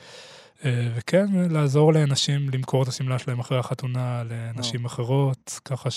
וכן, 0.95 1.25
לעזור 1.49 1.93
לאנשים 1.93 2.49
למכור 2.49 2.83
את 2.83 2.87
השמלה 2.87 3.19
שלהם 3.19 3.39
אחרי 3.39 3.57
החתונה 3.57 4.23
לנשים 4.29 4.85
אחרות, 4.85 5.59
ככה 5.65 5.89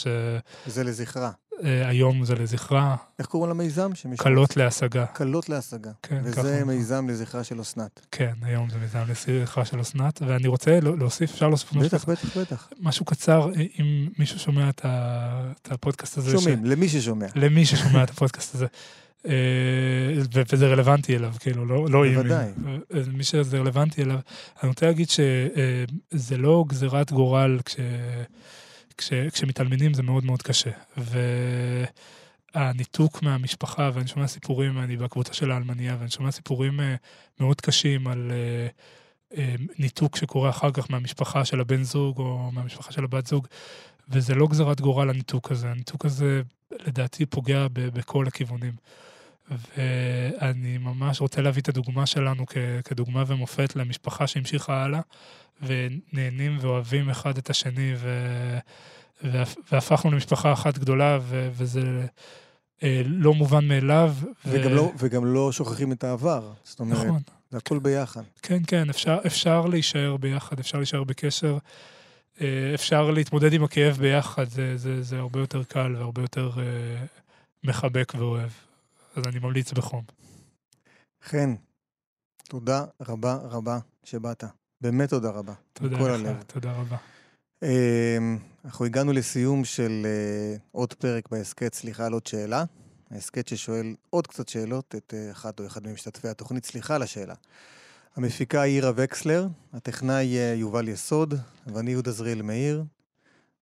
זה 0.67 0.85
לזכרה. 0.85 1.31
שהיום 1.63 2.25
זה 2.25 2.35
לזכרה, 2.35 2.97
איך 3.19 3.27
קוראים 3.27 3.51
למיזם? 3.51 3.91
כלות 4.19 4.57
להשגה. 4.57 5.07
קלות 5.07 5.49
להשגה. 5.49 5.91
כן, 6.03 6.23
ככה 6.33 6.41
וזה 6.41 6.59
הוא- 6.63 6.67
מיזם 6.73 7.09
לזכרה 7.09 7.45
של 7.45 7.61
אסנת. 7.61 8.01
כן, 8.13 8.33
היום 8.43 8.71
זה 8.71 8.79
מיזם 8.79 8.99
לזכרה 9.09 9.65
של 9.65 9.81
אסנת, 9.81 10.23
ואני 10.27 10.49
רוצה 10.49 10.79
להוסיף, 10.81 11.31
אפשר 11.33 11.49
להוסיף 11.49 11.73
משהו 11.73 11.83
בטח, 11.99 12.09
בטח, 12.09 12.37
בטח. 12.37 12.69
משהו 12.81 13.05
קצר, 13.05 13.51
אה, 13.57 13.63
אם 13.81 14.09
מישהו 14.19 14.39
שומע 14.39 14.69
את 14.69 14.87
הפודקאסט 15.71 16.19
הזה. 16.19 16.31
ש- 16.31 16.43
שומעים, 16.43 16.65
למי 16.65 16.89
ששומע. 16.89 17.27
למי 17.35 17.67
ששומע 17.67 18.03
את 18.03 18.11
הפודקאסט 18.11 18.55
הזה. 18.55 18.67
אה, 19.27 19.33
וזה 20.53 20.67
רלוונטי 20.67 21.17
אליו, 21.17 21.33
כאילו, 21.41 21.67
לא, 21.67 21.87
לא 21.91 22.07
אם. 22.07 22.15
בוודאי. 22.15 22.47
אה, 22.95 23.01
מי 23.13 23.25
שזה 23.25 23.59
רלוונטי 23.59 24.03
אליו. 24.03 24.19
אני 24.63 24.69
רוצה 24.69 24.87
להגיד 24.87 25.09
שזה 25.11 26.37
לא 26.37 26.65
גזירת 26.69 27.13
גורל 27.13 27.59
כש, 27.65 27.77
כש, 28.99 29.13
כשמתאלמנים 29.33 29.95
זה 29.95 30.03
מאוד 30.03 30.25
מאוד 30.25 30.43
קשה. 30.43 30.71
והניתוק 32.55 33.23
מהמשפחה, 33.23 33.91
ואני 33.95 34.09
שומע 34.09 34.27
סיפורים, 34.27 34.79
אני 34.79 34.97
בקבוצה 34.97 35.33
של 35.35 35.51
האלמניה, 35.51 35.97
ואני 35.99 36.11
שומע 36.11 36.31
סיפורים 36.31 36.81
אה, 36.81 36.95
מאוד 37.41 37.61
קשים 37.61 38.09
על 38.09 38.31
אה, 38.31 38.69
אה, 39.37 39.55
ניתוק 39.79 40.17
שקורה 40.17 40.51
אחר 40.51 40.71
כך 40.71 40.91
מהמשפחה 40.91 41.45
של 41.45 41.61
הבן 41.61 41.83
זוג 41.83 42.19
או 42.19 42.51
מהמשפחה 42.53 42.93
של 42.93 43.05
הבת 43.05 43.27
זוג, 43.27 43.47
וזה 44.09 44.35
לא 44.35 44.47
גזירת 44.47 44.81
גורל 44.81 45.11
הניתוק 45.11 45.53
הזה. 45.53 45.71
הניתוק 45.71 46.05
הזה, 46.05 46.43
לדעתי, 46.87 47.27
פוגע 47.27 47.67
בכל 47.73 48.27
הכיוונים. 48.27 48.73
ואני 49.51 50.79
ממש 50.79 51.21
רוצה 51.21 51.41
להביא 51.43 51.63
את 51.63 51.69
הדוגמה 51.69 52.07
שלנו 52.07 52.47
כ- 52.47 52.57
כדוגמה 52.85 53.25
ומופת 53.27 53.77
למשפחה 53.77 54.27
שהמשיכה 54.27 54.85
הלאה, 54.85 55.01
ונהנים 55.63 56.59
ואוהבים 56.61 57.11
אחד 57.11 57.39
את 57.39 57.51
השני, 57.51 57.93
ו... 57.97 58.09
והפ- 59.25 59.59
והפכנו 59.73 60.11
למשפחה 60.11 60.53
אחת 60.53 60.79
גדולה, 60.79 61.19
ו... 61.23 61.49
וזה 61.53 62.07
אה, 62.83 63.03
לא 63.07 63.35
מובן 63.35 63.69
מאליו. 63.69 64.15
ו- 64.23 64.27
וגם 64.47 64.73
לא- 64.75 64.93
וגם 64.99 65.25
לא 65.25 65.53
שוכחים 65.53 65.93
את 65.93 66.05
העבר. 66.05 66.53
זאת 66.65 66.81
אומרת, 66.81 67.07
נכון. 67.07 67.21
זה 67.51 67.59
הכל 67.59 67.79
ביחד. 67.79 68.23
כן, 68.43 68.59
כן, 68.67 68.91
אפשר, 68.91 69.19
אפשר 69.27 69.67
להישאר 69.67 70.17
ביחד, 70.17 70.59
אפשר 70.61 70.79
להישאר 70.79 71.05
בקשר, 71.05 71.59
אה, 72.41 72.47
אפשר 72.75 73.11
להתמודד 73.11 73.53
עם 73.53 73.65
הכאב 73.65 73.97
ביחד, 73.97 74.49
זה, 74.49 74.77
זה, 74.77 75.03
זה 75.03 75.19
הרבה 75.19 75.41
יותר 75.41 75.63
קל 75.65 75.95
והרבה 75.99 76.23
יותר 76.23 76.51
אה, 76.59 76.63
מחבק 77.65 78.13
ואוהב. 78.19 78.51
אז 79.19 79.25
אני 79.27 79.39
ממליץ 79.39 79.73
בחום. 79.73 80.05
חן, 81.25 81.55
תודה 82.49 82.85
רבה 83.01 83.35
רבה 83.35 83.79
שבאת. 84.05 84.45
באמת 84.81 85.11
תודה 85.11 85.31
רבה. 85.31 85.53
תודה 85.73 85.97
לך, 85.97 86.03
הלב. 86.03 86.43
תודה 86.43 86.73
רבה. 86.73 86.97
אמ, 87.63 88.39
אנחנו 88.65 88.85
הגענו 88.85 89.13
לסיום 89.13 89.65
של 89.65 90.03
אה, 90.07 90.57
עוד 90.73 90.95
פרק 90.95 91.29
בהסכת 91.29 91.75
סליחה 91.75 92.07
על 92.07 92.13
עוד 92.13 92.27
שאלה. 92.27 92.65
ההסכת 93.11 93.49
ששואל 93.49 93.95
עוד 94.11 94.27
קצת 94.27 94.49
שאלות 94.49 94.95
את 94.95 95.15
אה, 95.17 95.31
אחת 95.31 95.61
או 95.61 95.67
אחד 95.67 95.87
ממשתתפי 95.87 96.29
התוכנית 96.29 96.65
סליחה 96.65 96.95
על 96.95 97.03
השאלה. 97.03 97.35
המפיקה 98.17 98.61
היא 98.61 98.75
עירה 98.75 98.93
וקסלר, 98.97 99.47
הטכנאי 99.73 100.39
אה, 100.39 100.55
יובל 100.55 100.89
יסוד, 100.89 101.35
ואני 101.67 101.91
יהודה 101.91 102.11
זריאל 102.11 102.43
מאיר. 102.43 102.85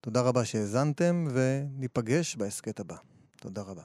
תודה 0.01 0.21
רבה 0.21 0.45
שהאזנתם, 0.45 1.27
וניפגש 1.33 2.37
בהסכת 2.37 2.81
הבא. 2.81 2.97
תודה 3.41 3.63
רבה. 3.63 3.83